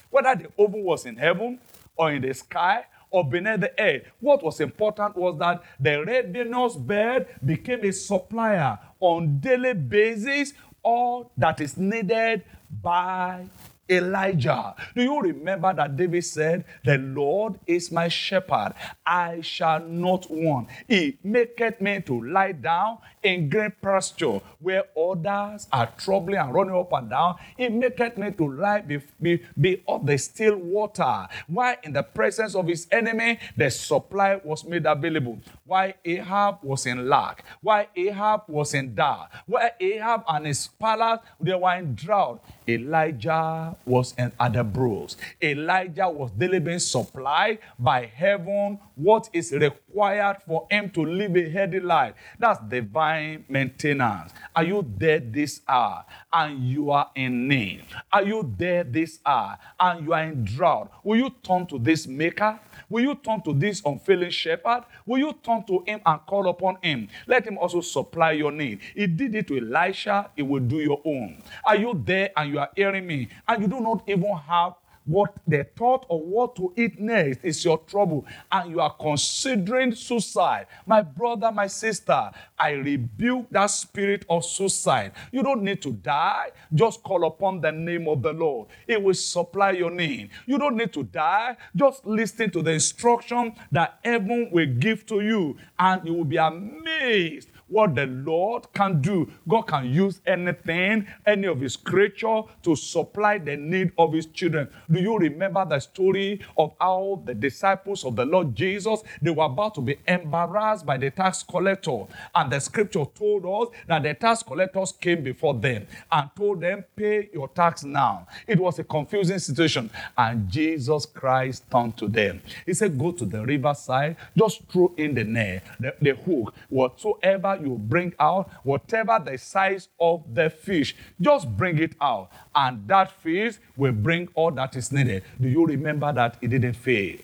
Whether 0.09 0.35
the 0.35 0.63
oven 0.63 0.83
was 0.83 1.05
in 1.05 1.15
heaven 1.15 1.59
or 1.99 2.13
in 2.13 2.21
the 2.21 2.33
sky 2.33 2.85
or 3.11 3.27
beneath 3.29 3.59
the 3.59 3.73
earth. 3.79 4.03
What 4.19 4.41
was 4.41 4.61
important 4.61 5.17
was 5.17 5.37
that 5.39 5.61
the 5.79 6.03
ravenous 6.05 6.75
bird 6.75 7.27
became 7.45 7.83
a 7.83 7.91
supplier 7.91 8.79
on 8.99 9.39
daily 9.39 9.73
basis 9.73 10.53
all 10.81 11.31
that 11.37 11.59
is 11.59 11.77
needed 11.77 12.43
by 12.81 13.45
Elijah. 13.89 14.75
Do 14.95 15.01
you 15.03 15.19
remember 15.19 15.73
that 15.73 15.95
David 15.95 16.23
said, 16.25 16.65
The 16.83 16.97
Lord 16.97 17.59
is 17.65 17.91
my 17.91 18.07
shepherd, 18.07 18.73
I 19.05 19.41
shall 19.41 19.79
not 19.79 20.29
want. 20.29 20.69
He 20.87 21.17
maketh 21.23 21.81
me 21.81 22.01
to 22.01 22.23
lie 22.23 22.51
down 22.51 22.99
in 23.23 23.49
green 23.49 23.73
pasture 23.81 24.39
where 24.59 24.83
others 24.97 25.67
are 25.71 25.91
troubling 25.97 26.37
and 26.39 26.53
running 26.53 26.75
up 26.75 26.93
and 26.93 27.09
down. 27.09 27.35
He 27.57 27.69
maketh 27.69 28.17
me 28.17 28.31
to 28.31 28.47
lie 28.47 28.81
be, 28.81 29.01
be, 29.21 29.41
be 29.59 29.83
of 29.87 30.05
the 30.05 30.17
still 30.17 30.57
water. 30.57 31.27
Why 31.47 31.77
in 31.83 31.93
the 31.93 32.03
presence 32.03 32.55
of 32.55 32.67
his 32.67 32.87
enemy, 32.91 33.39
the 33.57 33.69
supply 33.69 34.39
was 34.43 34.63
made 34.65 34.85
available. 34.85 35.39
Why 35.65 35.95
Ahab 36.05 36.59
was 36.63 36.85
in 36.85 37.07
lack. 37.09 37.43
Why 37.61 37.87
Ahab 37.95 38.43
was 38.47 38.73
in 38.73 38.95
doubt. 38.95 39.29
Why 39.45 39.71
Ahab 39.79 40.23
and 40.27 40.45
his 40.45 40.67
palace, 40.67 41.19
they 41.39 41.55
were 41.55 41.75
in 41.75 41.95
drought. 41.95 42.43
Elijah 42.67 43.75
was 43.85 44.13
other 44.39 44.63
brooks. 44.63 45.17
Elijah 45.41 46.09
was 46.09 46.31
delivering 46.31 46.79
supply 46.79 47.57
by 47.77 48.05
heaven 48.05 48.79
what 48.95 49.29
is 49.33 49.51
required 49.51 50.37
for 50.45 50.67
him 50.69 50.89
to 50.91 51.01
live 51.01 51.35
a 51.35 51.49
healthy 51.49 51.79
life. 51.79 52.13
That's 52.37 52.59
divine 52.69 53.45
maintenance. 53.49 54.33
Are 54.55 54.63
you 54.63 54.85
there 54.97 55.19
this 55.19 55.61
hour 55.67 56.05
and 56.31 56.59
you 56.63 56.91
are 56.91 57.09
in 57.15 57.47
need? 57.47 57.85
Are 58.11 58.23
you 58.23 58.53
there 58.57 58.83
this 58.83 59.19
hour 59.25 59.57
and 59.79 60.05
you 60.05 60.13
are 60.13 60.23
in 60.23 60.43
drought? 60.45 60.91
Will 61.03 61.17
you 61.17 61.29
turn 61.43 61.65
to 61.67 61.79
this 61.79 62.07
maker? 62.07 62.59
Will 62.89 63.03
you 63.03 63.15
turn 63.15 63.41
to 63.43 63.53
this 63.53 63.81
unfailing 63.85 64.31
shepherd? 64.31 64.83
Will 65.05 65.19
you 65.19 65.33
turn 65.43 65.63
to 65.65 65.83
him 65.85 66.01
and 66.05 66.19
call 66.25 66.49
upon 66.49 66.77
him? 66.81 67.07
Let 67.27 67.45
him 67.45 67.57
also 67.57 67.81
supply 67.81 68.31
your 68.31 68.51
need. 68.51 68.79
He 68.95 69.07
did 69.07 69.35
it 69.35 69.47
to 69.47 69.57
Elisha, 69.57 70.31
he 70.35 70.41
will 70.41 70.61
do 70.61 70.77
your 70.77 71.01
own. 71.05 71.41
Are 71.63 71.75
you 71.75 72.01
there 72.03 72.31
and 72.35 72.51
you 72.51 72.59
are 72.59 72.69
hearing 72.75 73.05
me 73.05 73.29
and 73.47 73.61
you 73.61 73.67
do 73.67 73.79
not 73.79 74.03
even 74.07 74.35
have 74.47 74.73
what 75.09 75.33
the 75.47 75.63
thought 75.75 76.05
of 76.09 76.21
what 76.21 76.55
to 76.55 76.71
eat 76.77 76.99
next 76.99 77.39
is 77.43 77.65
your 77.65 77.79
trouble, 77.79 78.25
and 78.51 78.69
you 78.69 78.79
are 78.79 78.93
considering 78.93 79.95
suicide, 79.95 80.67
my 80.85 81.01
brother, 81.01 81.51
my 81.51 81.65
sister, 81.65 82.29
I 82.57 82.71
rebuke 82.71 83.47
that 83.49 83.67
spirit 83.67 84.23
of 84.29 84.45
suicide. 84.45 85.13
You 85.31 85.41
don't 85.41 85.63
need 85.63 85.81
to 85.81 85.93
die. 85.93 86.51
Just 86.73 87.01
call 87.01 87.25
upon 87.25 87.59
the 87.59 87.71
name 87.71 88.07
of 88.07 88.21
the 88.21 88.33
Lord. 88.33 88.67
It 88.87 89.01
will 89.01 89.15
supply 89.15 89.71
your 89.71 89.89
need. 89.89 90.29
You 90.45 90.59
don't 90.59 90.77
need 90.77 90.93
to 90.93 91.03
die. 91.03 91.57
Just 91.75 92.05
listen 92.05 92.51
to 92.51 92.61
the 92.61 92.71
instruction 92.71 93.55
that 93.71 93.99
heaven 94.03 94.49
will 94.51 94.67
give 94.67 95.07
to 95.07 95.21
you, 95.21 95.57
and 95.79 96.05
you 96.05 96.13
will 96.13 96.25
be 96.25 96.37
amazed 96.37 97.49
what 97.69 97.95
the 97.95 98.07
Lord 98.07 98.71
can 98.73 99.01
do. 99.01 99.31
God 99.47 99.63
can 99.63 99.91
use 99.91 100.21
anything, 100.25 101.07
any 101.25 101.47
of 101.47 101.61
his 101.61 101.75
creature 101.75 102.41
to 102.63 102.75
supply 102.75 103.37
the 103.37 103.55
need 103.55 103.91
of 103.97 104.13
his 104.13 104.25
children. 104.25 104.69
Do 104.91 104.99
you 104.99 105.17
remember 105.17 105.65
the 105.65 105.79
story 105.79 106.41
of 106.57 106.73
how 106.79 107.21
the 107.25 107.33
disciples 107.33 108.03
of 108.03 108.15
the 108.15 108.25
Lord 108.25 108.55
Jesus, 108.55 109.01
they 109.21 109.31
were 109.31 109.45
about 109.45 109.75
to 109.75 109.81
be 109.81 109.97
embarrassed 110.07 110.85
by 110.85 110.97
the 110.97 111.11
tax 111.11 111.43
collector. 111.43 112.05
And 112.33 112.51
the 112.51 112.59
scripture 112.59 113.05
told 113.05 113.45
us 113.45 113.75
that 113.87 114.03
the 114.03 114.13
tax 114.13 114.43
collectors 114.43 114.91
came 114.91 115.23
before 115.23 115.53
them 115.53 115.87
and 116.11 116.29
told 116.35 116.61
them, 116.61 116.83
pay 116.95 117.29
your 117.33 117.47
tax 117.49 117.83
now. 117.83 118.27
It 118.47 118.59
was 118.59 118.79
a 118.79 118.83
confusing 118.83 119.39
situation. 119.39 119.89
And 120.17 120.49
Jesus 120.49 121.05
Christ 121.05 121.63
turned 121.71 121.97
to 121.97 122.07
them. 122.07 122.41
He 122.65 122.73
said, 122.73 122.97
go 122.97 123.11
to 123.11 123.25
the 123.25 123.45
riverside, 123.45 124.17
just 124.37 124.67
throw 124.69 124.93
in 124.97 125.13
the 125.13 125.23
net, 125.23 125.63
the, 125.79 125.95
the 126.01 126.15
hook, 126.15 126.53
whatsoever 126.69 127.58
you 127.65 127.77
bring 127.77 128.13
out, 128.19 128.49
whatever 128.63 129.21
the 129.23 129.37
size 129.37 129.89
of 129.99 130.23
the 130.33 130.49
fish, 130.49 130.95
just 131.19 131.47
bring 131.57 131.77
it 131.77 131.95
out. 132.01 132.29
And 132.55 132.87
that 132.87 133.11
fish 133.11 133.55
will 133.75 133.93
bring 133.93 134.29
all 134.35 134.51
that 134.51 134.75
is 134.75 134.91
needed. 134.91 135.23
Do 135.39 135.47
you 135.49 135.65
remember 135.65 136.11
that 136.13 136.37
it 136.41 136.49
didn't 136.49 136.73
fail? 136.73 137.17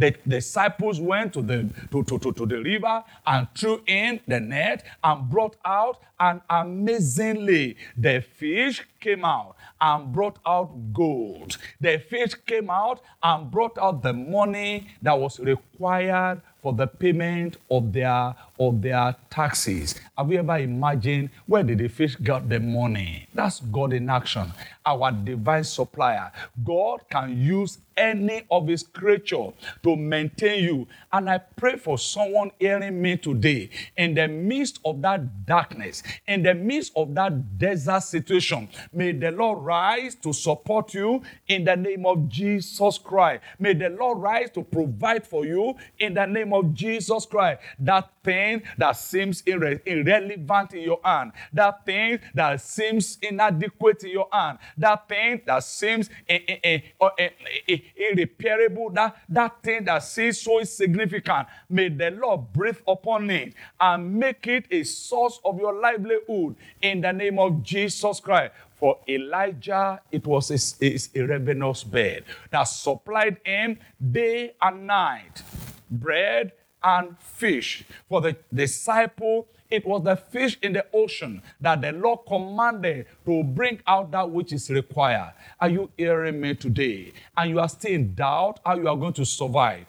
The 0.00 0.16
disciples 0.26 0.98
went 0.98 1.34
to 1.34 1.42
the, 1.42 1.68
to, 1.90 2.02
to, 2.04 2.18
to, 2.18 2.32
to 2.32 2.46
the 2.46 2.62
river 2.62 3.04
and 3.26 3.46
threw 3.54 3.82
in 3.86 4.20
the 4.26 4.40
net 4.40 4.82
and 5.04 5.28
brought 5.28 5.56
out, 5.62 6.00
and 6.18 6.40
amazingly, 6.48 7.76
the 7.98 8.22
fish 8.22 8.82
came 8.98 9.26
out 9.26 9.56
and 9.78 10.10
brought 10.10 10.38
out 10.46 10.70
gold. 10.94 11.58
The 11.82 11.98
fish 11.98 12.32
came 12.46 12.70
out 12.70 13.02
and 13.22 13.50
brought 13.50 13.76
out 13.76 14.02
the 14.02 14.14
money 14.14 14.88
that 15.02 15.18
was 15.18 15.38
required 15.38 16.40
for 16.62 16.72
the 16.72 16.86
payment 16.86 17.56
of 17.70 17.92
their 17.92 18.34
of 18.58 18.82
their 18.82 19.16
taxes. 19.30 19.94
Have 20.16 20.30
you 20.30 20.38
ever 20.38 20.58
imagined 20.58 21.30
where 21.46 21.62
did 21.62 21.78
the 21.78 21.88
fish 21.88 22.16
get 22.16 22.48
the 22.48 22.60
money? 22.60 23.26
That's 23.34 23.60
God 23.60 23.94
in 23.94 24.10
action, 24.10 24.52
our 24.84 25.10
divine 25.10 25.64
supplier. 25.64 26.30
God 26.62 27.00
can 27.10 27.40
use 27.40 27.78
any 27.96 28.42
of 28.50 28.66
his 28.66 28.82
creature 28.82 29.48
to 29.82 29.96
maintain 29.96 30.64
you. 30.64 30.88
And 31.12 31.28
I 31.28 31.38
pray 31.38 31.76
for 31.76 31.98
someone 31.98 32.50
hearing 32.58 33.00
me 33.00 33.16
today 33.16 33.70
in 33.96 34.14
the 34.14 34.26
midst 34.26 34.80
of 34.84 35.02
that 35.02 35.46
darkness, 35.46 36.02
in 36.26 36.42
the 36.42 36.54
midst 36.54 36.92
of 36.96 37.14
that 37.14 37.58
desert 37.58 38.02
situation. 38.02 38.68
May 38.92 39.12
the 39.12 39.30
Lord 39.30 39.64
rise 39.64 40.14
to 40.16 40.32
support 40.32 40.94
you 40.94 41.22
in 41.48 41.64
the 41.64 41.76
name 41.76 42.06
of 42.06 42.28
Jesus 42.28 42.98
Christ. 42.98 43.42
May 43.58 43.74
the 43.74 43.90
Lord 43.90 44.18
rise 44.18 44.50
to 44.52 44.62
provide 44.62 45.26
for 45.26 45.44
you 45.44 45.74
in 45.98 46.14
the 46.14 46.26
name 46.26 46.49
of 46.52 46.74
Jesus 46.74 47.26
Christ. 47.26 47.60
That 47.78 48.10
thing 48.22 48.62
that 48.78 48.92
seems 48.92 49.42
irre- 49.42 49.80
irrelevant 49.86 50.74
in 50.74 50.82
your 50.82 51.00
hand, 51.04 51.32
that 51.52 51.84
thing 51.84 52.18
that 52.34 52.60
seems 52.60 53.18
inadequate 53.22 54.04
in 54.04 54.10
your 54.10 54.28
hand, 54.32 54.58
that 54.78 55.08
thing 55.08 55.40
that 55.46 55.62
seems 55.64 56.10
eh, 56.28 56.40
eh, 56.62 56.80
eh, 57.18 57.78
irreparable, 57.96 58.90
that, 58.90 59.16
that 59.28 59.62
thing 59.62 59.84
that 59.84 60.02
seems 60.02 60.40
so 60.40 60.60
insignificant, 60.60 61.48
may 61.68 61.88
the 61.88 62.10
Lord 62.10 62.52
breathe 62.52 62.80
upon 62.86 63.30
it 63.30 63.54
and 63.80 64.14
make 64.14 64.46
it 64.46 64.66
a 64.70 64.82
source 64.82 65.40
of 65.44 65.58
your 65.58 65.78
livelihood 65.80 66.56
in 66.82 67.00
the 67.00 67.12
name 67.12 67.38
of 67.38 67.62
Jesus 67.62 68.20
Christ. 68.20 68.52
For 68.80 68.98
Elijah, 69.06 70.00
it 70.10 70.26
was 70.26 70.48
his, 70.48 71.10
a 71.14 71.20
ravenous 71.20 71.84
bed 71.84 72.24
that 72.50 72.64
supplied 72.64 73.36
him 73.44 73.78
day 74.00 74.54
and 74.60 74.86
night 74.86 75.42
bread 75.90 76.52
and 76.82 77.18
fish. 77.18 77.84
For 78.08 78.20
the 78.20 78.36
disciple, 78.52 79.48
it 79.70 79.86
was 79.86 80.02
the 80.02 80.16
fish 80.16 80.58
in 80.62 80.72
the 80.72 80.84
ocean 80.92 81.42
that 81.60 81.80
the 81.80 81.92
Lord 81.92 82.20
commanded 82.26 83.06
to 83.24 83.44
bring 83.44 83.80
out 83.86 84.10
that 84.10 84.28
which 84.28 84.52
is 84.52 84.68
required. 84.70 85.32
Are 85.60 85.68
you 85.68 85.90
hearing 85.96 86.40
me 86.40 86.54
today? 86.54 87.12
And 87.36 87.50
you 87.50 87.60
are 87.60 87.68
still 87.68 87.92
in 87.92 88.14
doubt 88.14 88.58
how 88.64 88.76
you 88.76 88.88
are 88.88 88.96
going 88.96 89.12
to 89.14 89.24
survive. 89.24 89.86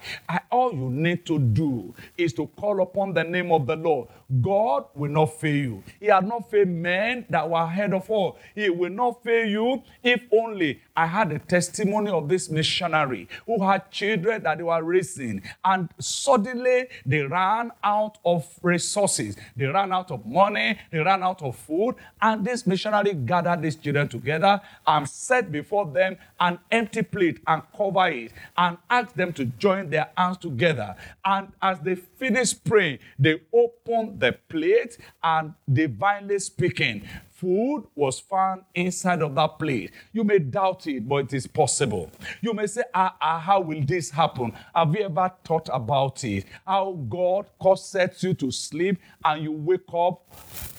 All 0.52 0.74
you 0.74 0.90
need 0.90 1.26
to 1.26 1.40
do 1.40 1.96
is 2.18 2.34
to 2.34 2.46
call 2.48 2.82
upon 2.82 3.14
the 3.14 3.24
name 3.24 3.52
of 3.52 3.66
the 3.66 3.76
Lord. 3.76 4.10
God 4.40 4.86
will 4.96 5.12
not 5.12 5.40
fail 5.40 5.56
you. 5.56 5.84
He 6.00 6.08
had 6.08 6.26
not 6.26 6.50
failed 6.50 6.70
men 6.70 7.26
that 7.30 7.50
were 7.50 7.58
ahead 7.58 7.94
of 7.94 8.10
all. 8.10 8.38
He 8.56 8.70
will 8.70 8.90
not 8.92 9.24
fail 9.24 9.46
you 9.46 9.84
if 10.04 10.22
only 10.32 10.82
I 10.96 11.06
had 11.06 11.32
a 11.32 11.40
testimony 11.40 12.12
of 12.12 12.30
this 12.30 12.50
missionary 12.50 13.28
who 13.46 13.64
had 13.64 13.92
children 13.92 14.44
that 14.44 14.58
they 14.58 14.64
were 14.64 14.84
raising, 14.84 15.42
and 15.66 15.90
suddenly 16.00 16.88
they 17.06 17.22
ran 17.22 17.72
out 17.84 18.20
of 18.24 18.48
resources. 18.62 19.36
They 19.56 19.66
ran 19.66 19.92
out 19.92 20.12
of 20.12 20.26
money, 20.26 20.78
they 20.92 21.00
ran 21.00 21.24
out 21.24 21.42
of 21.42 21.56
food, 21.56 21.96
and 22.22 22.46
this 22.46 22.66
missionary 22.66 23.14
gathered 23.14 23.62
these 23.62 23.76
children 23.76 24.08
together 24.08 24.62
and 24.88 25.10
set 25.10 25.52
before 25.52 25.86
them 25.88 26.18
an 26.40 26.60
empty 26.72 27.02
plate 27.02 27.40
and 27.48 27.64
cover 27.76 28.08
it 28.10 28.32
and 28.58 28.78
asked 28.90 29.18
them 29.18 29.34
to 29.34 29.46
join 29.46 29.90
their 29.90 30.10
hands 30.16 30.38
together. 30.38 30.96
And 31.26 31.50
as 31.62 31.80
they 31.80 31.96
finished 31.96 32.64
praying, 32.64 33.00
they 33.18 33.42
opened 33.54 34.20
the 34.22 34.38
plate 34.48 34.98
and 35.22 35.54
divinely 35.72 36.40
speaking, 36.40 37.04
food 37.30 37.86
was 37.96 38.20
found 38.20 38.62
inside 38.76 39.22
of 39.22 39.36
that 39.36 39.60
plate. 39.60 39.92
You 40.14 40.24
may 40.24 40.40
doubt 40.40 40.88
it, 40.88 41.08
but 41.10 41.26
it 41.26 41.34
is 41.34 41.48
possible. 41.48 42.10
You 42.40 42.54
may 42.54 42.68
say, 42.68 42.84
ah, 42.94 43.16
ah, 43.20 43.40
how 43.40 43.62
will 43.62 43.84
this 43.84 44.12
happen? 44.12 44.54
Have 44.74 44.96
you 44.96 45.06
ever 45.06 45.32
thought 45.44 45.70
about 45.74 46.24
it? 46.24 46.46
How 46.66 46.94
God 47.10 47.48
causes 47.60 48.24
you 48.24 48.34
to 48.36 48.52
sleep 48.52 49.00
and 49.26 49.44
you 49.44 49.52
wake 49.52 49.92
up 49.94 50.24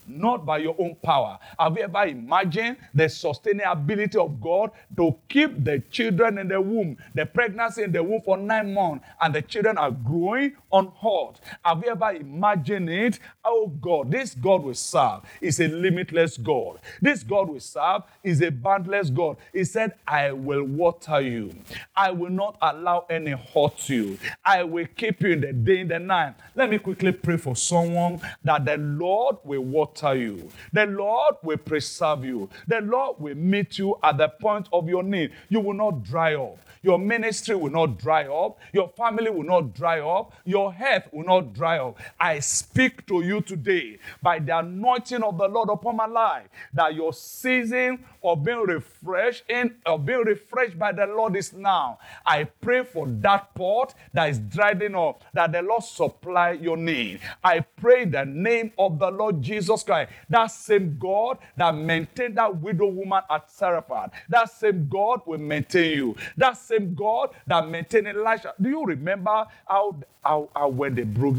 not 0.07 0.45
by 0.45 0.59
your 0.59 0.75
own 0.79 0.95
power. 1.03 1.39
Have 1.59 1.77
you 1.77 1.83
ever 1.83 2.05
imagined 2.05 2.77
the 2.93 3.05
sustainability 3.05 4.15
of 4.15 4.41
God 4.41 4.71
to 4.97 5.15
keep 5.29 5.63
the 5.63 5.79
children 5.91 6.37
in 6.37 6.47
the 6.47 6.59
womb, 6.59 6.97
the 7.13 7.25
pregnancy 7.25 7.83
in 7.83 7.91
the 7.91 8.03
womb 8.03 8.21
for 8.21 8.37
nine 8.37 8.73
months, 8.73 9.05
and 9.21 9.33
the 9.33 9.41
children 9.41 9.77
are 9.77 9.91
growing 9.91 10.53
unhurt? 10.71 11.39
Have 11.63 11.83
you 11.83 11.91
ever 11.91 12.11
imagined 12.11 12.89
it? 12.89 13.19
Oh 13.45 13.67
God, 13.67 14.11
this 14.11 14.35
God 14.35 14.63
we 14.63 14.73
serve 14.73 15.21
is 15.41 15.59
a 15.59 15.67
limitless 15.67 16.37
God. 16.37 16.79
This 17.01 17.23
God 17.23 17.49
we 17.49 17.59
serve 17.59 18.03
is 18.23 18.41
a 18.41 18.49
boundless 18.51 19.09
God. 19.09 19.37
He 19.51 19.63
said, 19.63 19.93
I 20.07 20.31
will 20.31 20.63
water 20.63 21.21
you. 21.21 21.53
I 21.95 22.11
will 22.11 22.31
not 22.31 22.57
allow 22.61 23.05
any 23.09 23.31
hurt 23.31 23.89
you. 23.89 24.17
I 24.43 24.63
will 24.63 24.87
keep 24.95 25.21
you 25.21 25.31
in 25.31 25.41
the 25.41 25.53
day 25.53 25.81
and 25.81 25.91
the 25.91 25.99
night. 25.99 26.35
Let 26.55 26.69
me 26.69 26.77
quickly 26.77 27.11
pray 27.11 27.37
for 27.37 27.55
someone 27.55 28.21
that 28.43 28.65
the 28.65 28.77
Lord 28.77 29.37
will 29.43 29.63
water 29.63 29.92
you. 30.01 30.49
The 30.71 30.85
Lord 30.85 31.35
will 31.43 31.57
preserve 31.57 32.25
you. 32.25 32.49
The 32.67 32.81
Lord 32.81 33.19
will 33.19 33.35
meet 33.35 33.77
you 33.77 33.95
at 34.03 34.17
the 34.17 34.29
point 34.29 34.67
of 34.73 34.87
your 34.89 35.03
need. 35.03 35.31
You 35.49 35.59
will 35.59 35.73
not 35.73 36.03
dry 36.03 36.35
up. 36.35 36.57
Your 36.81 36.99
ministry 36.99 37.55
will 37.55 37.71
not 37.71 37.97
dry 37.97 38.25
up. 38.25 38.59
Your 38.73 38.89
family 38.89 39.29
will 39.29 39.43
not 39.43 39.73
dry 39.73 40.01
up. 40.01 40.33
Your 40.43 40.73
health 40.73 41.07
will 41.13 41.23
not 41.23 41.53
dry 41.53 41.79
up. 41.79 41.97
I 42.19 42.39
speak 42.39 43.05
to 43.07 43.21
you 43.23 43.39
today 43.41 43.99
by 44.21 44.39
the 44.39 44.59
anointing 44.59 45.23
of 45.23 45.37
the 45.37 45.47
Lord 45.47 45.69
upon 45.69 45.95
my 45.95 46.07
life 46.07 46.47
that 46.73 46.93
your 46.93 47.13
season 47.13 48.03
of 48.23 48.43
being 48.43 48.59
refreshed 48.59 49.43
in 49.49 49.75
of 49.85 50.01
uh, 50.01 50.03
being 50.03 50.19
refreshed 50.25 50.77
by 50.79 50.91
the 50.91 51.05
Lord 51.05 51.35
is 51.35 51.53
now. 51.53 51.99
I 52.25 52.45
pray 52.45 52.83
for 52.83 53.07
that 53.07 53.53
pot 53.55 53.93
that 54.13 54.29
is 54.29 54.39
drying 54.39 54.95
up, 54.95 55.23
that 55.33 55.51
the 55.51 55.61
Lord 55.61 55.83
supply 55.83 56.51
your 56.51 56.77
need. 56.77 57.19
I 57.43 57.59
pray 57.61 58.05
the 58.05 58.25
name 58.25 58.71
of 58.77 58.99
the 58.99 59.09
Lord 59.11 59.41
Jesus 59.41 59.83
Christ, 59.83 60.11
that 60.29 60.47
same 60.47 60.97
God 60.99 61.37
that 61.57 61.75
maintained 61.75 62.37
that 62.37 62.55
widow 62.57 62.87
woman 62.87 63.21
at 63.29 63.51
Zarephath, 63.51 64.11
that 64.29 64.49
same 64.51 64.87
God 64.89 65.21
will 65.25 65.39
maintain 65.39 65.97
you. 65.97 66.15
That 66.37 66.57
same 66.57 66.93
God 66.95 67.31
that 67.47 67.67
maintained 67.67 68.07
Elijah. 68.07 68.53
Do 68.61 68.69
you 68.69 68.85
remember 68.85 69.45
how, 69.67 69.97
how, 70.23 70.49
how 70.55 70.69
when 70.69 70.95
the 70.95 71.03
brook 71.03 71.35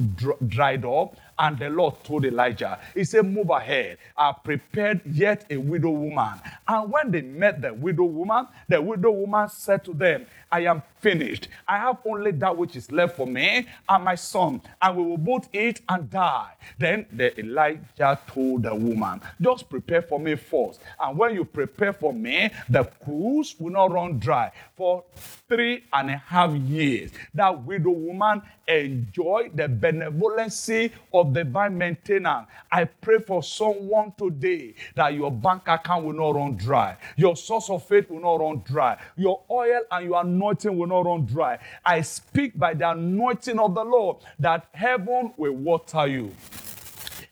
dried 0.49 0.85
up 0.85 1.17
And 1.39 1.59
the 1.59 1.69
Lord 1.71 2.03
told 2.05 2.25
Elijah, 2.25 2.79
He 2.95 3.05
said, 3.05 3.25
Move 3.27 3.51
ahead. 3.51 3.99
I 4.17 4.33
prepared 4.33 5.01
yet 5.07 5.47
a 5.51 5.57
widow 5.57 5.91
woman. 5.91 6.41
And 6.67 6.91
when 6.91 7.11
they 7.11 7.23
met 7.23 7.61
the 7.61 7.75
widow 7.75 8.05
woman, 8.05 8.47
the 8.69 8.81
widow 8.81 9.11
woman 9.11 9.49
said 9.49 9.85
to 9.85 9.93
them, 9.95 10.27
I 10.51 10.61
am 10.61 10.83
finished. 11.05 11.49
I 11.69 11.77
have 11.77 11.99
only 12.07 12.31
that 12.31 12.57
which 12.57 12.77
is 12.77 12.91
left 12.91 13.17
for 13.17 13.27
me 13.27 13.67
and 13.87 14.05
my 14.05 14.15
son, 14.15 14.63
and 14.81 14.97
we 14.97 15.03
will 15.03 15.19
both 15.19 15.55
eat 15.55 15.83
and 15.87 16.09
die. 16.09 16.53
Then 16.79 17.05
the 17.13 17.39
Elijah 17.39 18.19
told 18.27 18.63
the 18.63 18.75
woman, 18.75 19.21
Just 19.39 19.69
prepare 19.69 20.01
for 20.01 20.19
me 20.19 20.35
first. 20.35 20.81
And 20.99 21.19
when 21.19 21.35
you 21.35 21.45
prepare 21.45 21.93
for 21.93 22.15
me, 22.15 22.51
the 22.71 22.85
cruse 23.05 23.55
will 23.59 23.73
not 23.73 23.93
run 23.93 24.19
dry. 24.19 24.51
For 24.77 25.05
three 25.47 25.85
and 25.93 26.11
a 26.11 26.17
half 26.17 26.53
years, 26.53 27.11
that 27.35 27.63
widow 27.65 27.91
woman 27.91 28.41
enjoyed 28.67 29.57
the 29.57 29.69
benevolency 29.69 30.91
of 31.13 31.33
divine 31.33 31.77
maintenance. 31.77 32.47
I 32.73 32.85
pray 32.85 33.19
for 33.19 33.43
someone 33.43 34.13
today 34.17 34.75
that 34.95 35.15
your 35.15 35.31
bank 35.31 35.63
account 35.67 36.05
will 36.05 36.13
not 36.15 36.35
run 36.35 36.57
dry, 36.57 36.97
your 37.17 37.37
source 37.37 37.71
of 37.71 37.87
faith 37.87 38.11
will 38.11 38.21
not 38.21 38.41
run 38.41 38.63
dry, 38.65 38.99
your 39.17 39.43
oil 39.51 39.81
and 39.91 40.07
your 40.07 40.21
anointing 40.21 40.77
will 40.77 40.87
not 40.87 40.94
run 41.03 41.27
dry. 41.27 41.59
I 41.85 42.03
speak 42.03 42.59
by 42.59 42.75
the 42.75 42.91
anointing 42.91 43.59
of 43.59 43.75
the 43.75 43.85
Lord 43.85 44.19
that 44.39 44.69
heaven 44.73 45.33
will 45.37 45.53
water 45.53 46.07
you. 46.07 46.33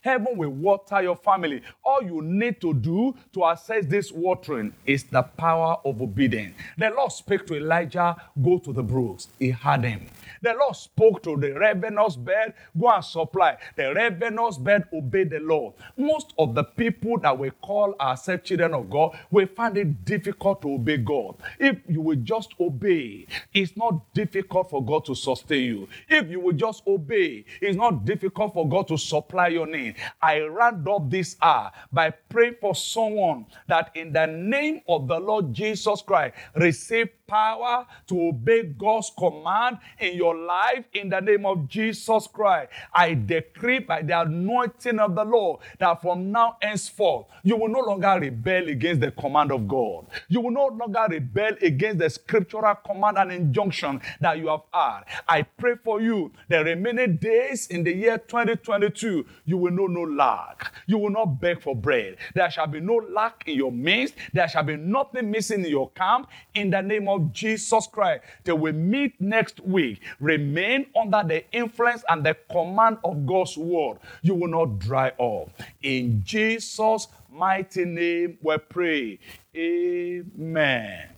Heaven 0.02 0.36
will 0.36 0.50
water 0.50 1.00
your 1.00 1.16
family. 1.16 1.62
All 1.84 2.02
you 2.02 2.20
need 2.22 2.60
to 2.60 2.74
do 2.74 3.14
to 3.32 3.44
access 3.44 3.86
this 3.86 4.12
watering 4.12 4.74
is 4.84 5.04
the 5.04 5.22
power 5.22 5.76
of 5.84 6.02
obedience. 6.02 6.54
The 6.76 6.90
Lord 6.90 7.12
spoke 7.12 7.46
to 7.46 7.56
Elijah, 7.56 8.16
go 8.42 8.58
to 8.58 8.72
the 8.72 8.82
brooks. 8.82 9.28
He 9.38 9.50
had 9.50 9.84
him. 9.84 10.06
The 10.42 10.54
Lord 10.54 10.74
spoke 10.74 11.22
to 11.22 11.36
the 11.36 11.52
ravenous 11.52 12.16
bird, 12.16 12.54
go 12.78 12.90
and 12.90 13.04
supply. 13.04 13.56
The 13.76 13.94
ravenous 13.94 14.58
bird 14.58 14.88
obeyed 14.92 15.30
the 15.30 15.38
Lord. 15.38 15.74
Most 15.96 16.34
of 16.36 16.56
the 16.56 16.64
people 16.64 17.18
that 17.20 17.38
we 17.38 17.50
call 17.50 17.94
ourselves 18.00 18.42
children 18.42 18.74
of 18.74 18.90
God, 18.90 19.16
we 19.30 19.46
find 19.46 19.76
it 19.78 20.04
difficult 20.04 20.62
to 20.62 20.74
obey 20.74 20.96
God. 20.96 21.36
If 21.60 21.78
you 21.88 22.00
will 22.00 22.16
just 22.16 22.54
obey, 22.58 23.26
it's 23.54 23.76
not 23.76 24.12
difficult 24.14 24.68
for 24.68 24.84
God 24.84 25.04
to 25.04 25.14
sustain 25.14 25.62
you. 25.62 25.88
If 26.08 26.28
you 26.28 26.40
will 26.40 26.54
just 26.54 26.82
obey, 26.88 27.44
it's 27.60 27.76
not 27.76 28.04
difficult 28.04 28.52
for 28.54 28.68
God 28.68 28.88
to 28.88 28.98
supply 28.98 29.48
your 29.48 29.68
need. 29.68 29.91
I 30.20 30.40
round 30.40 30.88
up 30.88 31.10
this 31.10 31.36
hour 31.40 31.72
by 31.92 32.10
praying 32.10 32.56
for 32.60 32.74
someone 32.74 33.46
that 33.68 33.90
in 33.94 34.12
the 34.12 34.26
name 34.26 34.82
of 34.88 35.08
the 35.08 35.18
Lord 35.18 35.52
Jesus 35.52 36.02
Christ, 36.02 36.34
receive 36.54 37.08
power 37.26 37.86
to 38.06 38.28
obey 38.28 38.62
God's 38.64 39.10
command 39.18 39.78
in 39.98 40.16
your 40.16 40.36
life 40.36 40.84
in 40.92 41.08
the 41.08 41.20
name 41.20 41.46
of 41.46 41.66
Jesus 41.66 42.26
Christ. 42.26 42.70
I 42.92 43.14
decree 43.14 43.78
by 43.78 44.02
the 44.02 44.20
anointing 44.20 44.98
of 44.98 45.14
the 45.14 45.24
Lord 45.24 45.60
that 45.78 46.02
from 46.02 46.30
now 46.30 46.58
henceforth, 46.60 47.26
you 47.42 47.56
will 47.56 47.68
no 47.68 47.80
longer 47.80 48.18
rebel 48.20 48.68
against 48.68 49.00
the 49.00 49.10
command 49.12 49.50
of 49.50 49.66
God. 49.66 50.06
You 50.28 50.42
will 50.42 50.50
no 50.50 50.66
longer 50.66 51.06
rebel 51.08 51.52
against 51.62 52.00
the 52.00 52.10
scriptural 52.10 52.74
command 52.74 53.16
and 53.16 53.32
injunction 53.32 54.02
that 54.20 54.38
you 54.38 54.48
have 54.48 54.62
had. 54.72 55.04
I 55.26 55.42
pray 55.42 55.76
for 55.82 56.02
you 56.02 56.32
the 56.48 56.62
remaining 56.62 57.16
days 57.16 57.68
in 57.68 57.82
the 57.82 57.94
year 57.94 58.18
2022, 58.18 59.24
you 59.46 59.56
will 59.56 59.72
know 59.88 60.04
no 60.04 60.12
lack. 60.12 60.72
You 60.86 60.98
will 60.98 61.10
not 61.10 61.40
beg 61.40 61.62
for 61.62 61.74
bread. 61.74 62.16
There 62.34 62.50
shall 62.50 62.66
be 62.66 62.80
no 62.80 62.96
lack 63.10 63.44
in 63.46 63.56
your 63.56 63.72
midst. 63.72 64.14
There 64.32 64.48
shall 64.48 64.62
be 64.62 64.76
nothing 64.76 65.30
missing 65.30 65.64
in 65.64 65.70
your 65.70 65.90
camp 65.90 66.28
in 66.54 66.70
the 66.70 66.82
name 66.82 67.08
of 67.08 67.32
Jesus 67.32 67.86
Christ. 67.86 68.24
Till 68.44 68.58
we 68.58 68.72
meet 68.72 69.20
next 69.20 69.60
week, 69.60 70.00
remain 70.20 70.86
under 71.00 71.22
the 71.26 71.50
influence 71.52 72.04
and 72.08 72.24
the 72.24 72.36
command 72.50 72.98
of 73.04 73.26
God's 73.26 73.56
word. 73.56 73.98
You 74.22 74.34
will 74.34 74.48
not 74.48 74.78
dry 74.78 75.08
up. 75.20 75.50
In 75.82 76.22
Jesus' 76.24 77.08
mighty 77.30 77.84
name 77.84 78.38
we 78.42 78.58
pray. 78.58 79.18
Amen. 79.56 81.08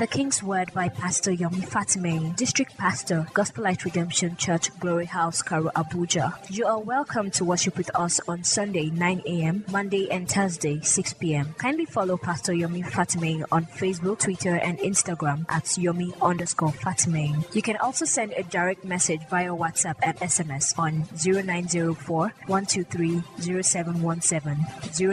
The 0.00 0.06
King's 0.06 0.42
Word 0.42 0.72
by 0.72 0.88
Pastor 0.88 1.30
Yomi 1.30 1.60
Fatime, 1.62 2.34
District 2.34 2.74
Pastor, 2.78 3.26
Gospel 3.34 3.64
Light 3.64 3.84
Redemption 3.84 4.34
Church, 4.36 4.70
Glory 4.80 5.04
House, 5.04 5.42
Karu, 5.42 5.70
Abuja. 5.74 6.32
You 6.48 6.64
are 6.64 6.78
welcome 6.78 7.30
to 7.32 7.44
worship 7.44 7.76
with 7.76 7.94
us 7.94 8.18
on 8.26 8.42
Sunday, 8.42 8.88
9 8.88 9.22
a.m., 9.26 9.62
Monday 9.70 10.10
and 10.10 10.26
Thursday, 10.26 10.80
6 10.80 11.12
p.m. 11.20 11.54
Kindly 11.58 11.84
follow 11.84 12.16
Pastor 12.16 12.54
Yomi 12.54 12.82
Fatime 12.82 13.44
on 13.52 13.66
Facebook, 13.66 14.20
Twitter, 14.20 14.54
and 14.54 14.78
Instagram 14.78 15.44
at 15.50 15.64
Yomi 15.64 16.18
underscore 16.22 16.72
Fatime. 16.72 17.44
You 17.54 17.60
can 17.60 17.76
also 17.76 18.06
send 18.06 18.32
a 18.38 18.42
direct 18.44 18.86
message 18.86 19.20
via 19.28 19.50
WhatsApp 19.50 19.96
and 20.02 20.16
SMS 20.20 20.78
on 20.78 21.04
0904 21.22 22.32
123 22.46 23.22
0717. 23.62 24.56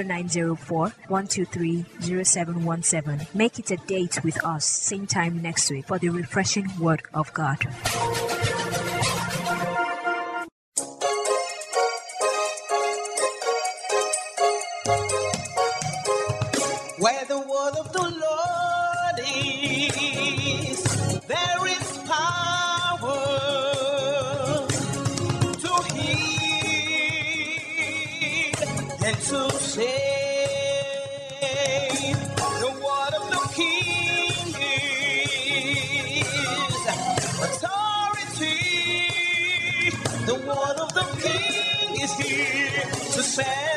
0904 0.05 0.93
123 1.09 2.23
0717. 2.23 3.27
Make 3.33 3.59
it 3.59 3.71
a 3.71 3.75
date 3.75 4.23
with 4.23 4.41
us 4.45 4.76
same 4.77 5.07
time 5.07 5.41
next 5.41 5.69
week 5.69 5.87
for 5.87 5.99
the 5.99 6.09
refreshing 6.09 6.67
Word 6.79 7.03
of 7.13 7.33
God. 7.33 7.65
Of 43.39 43.76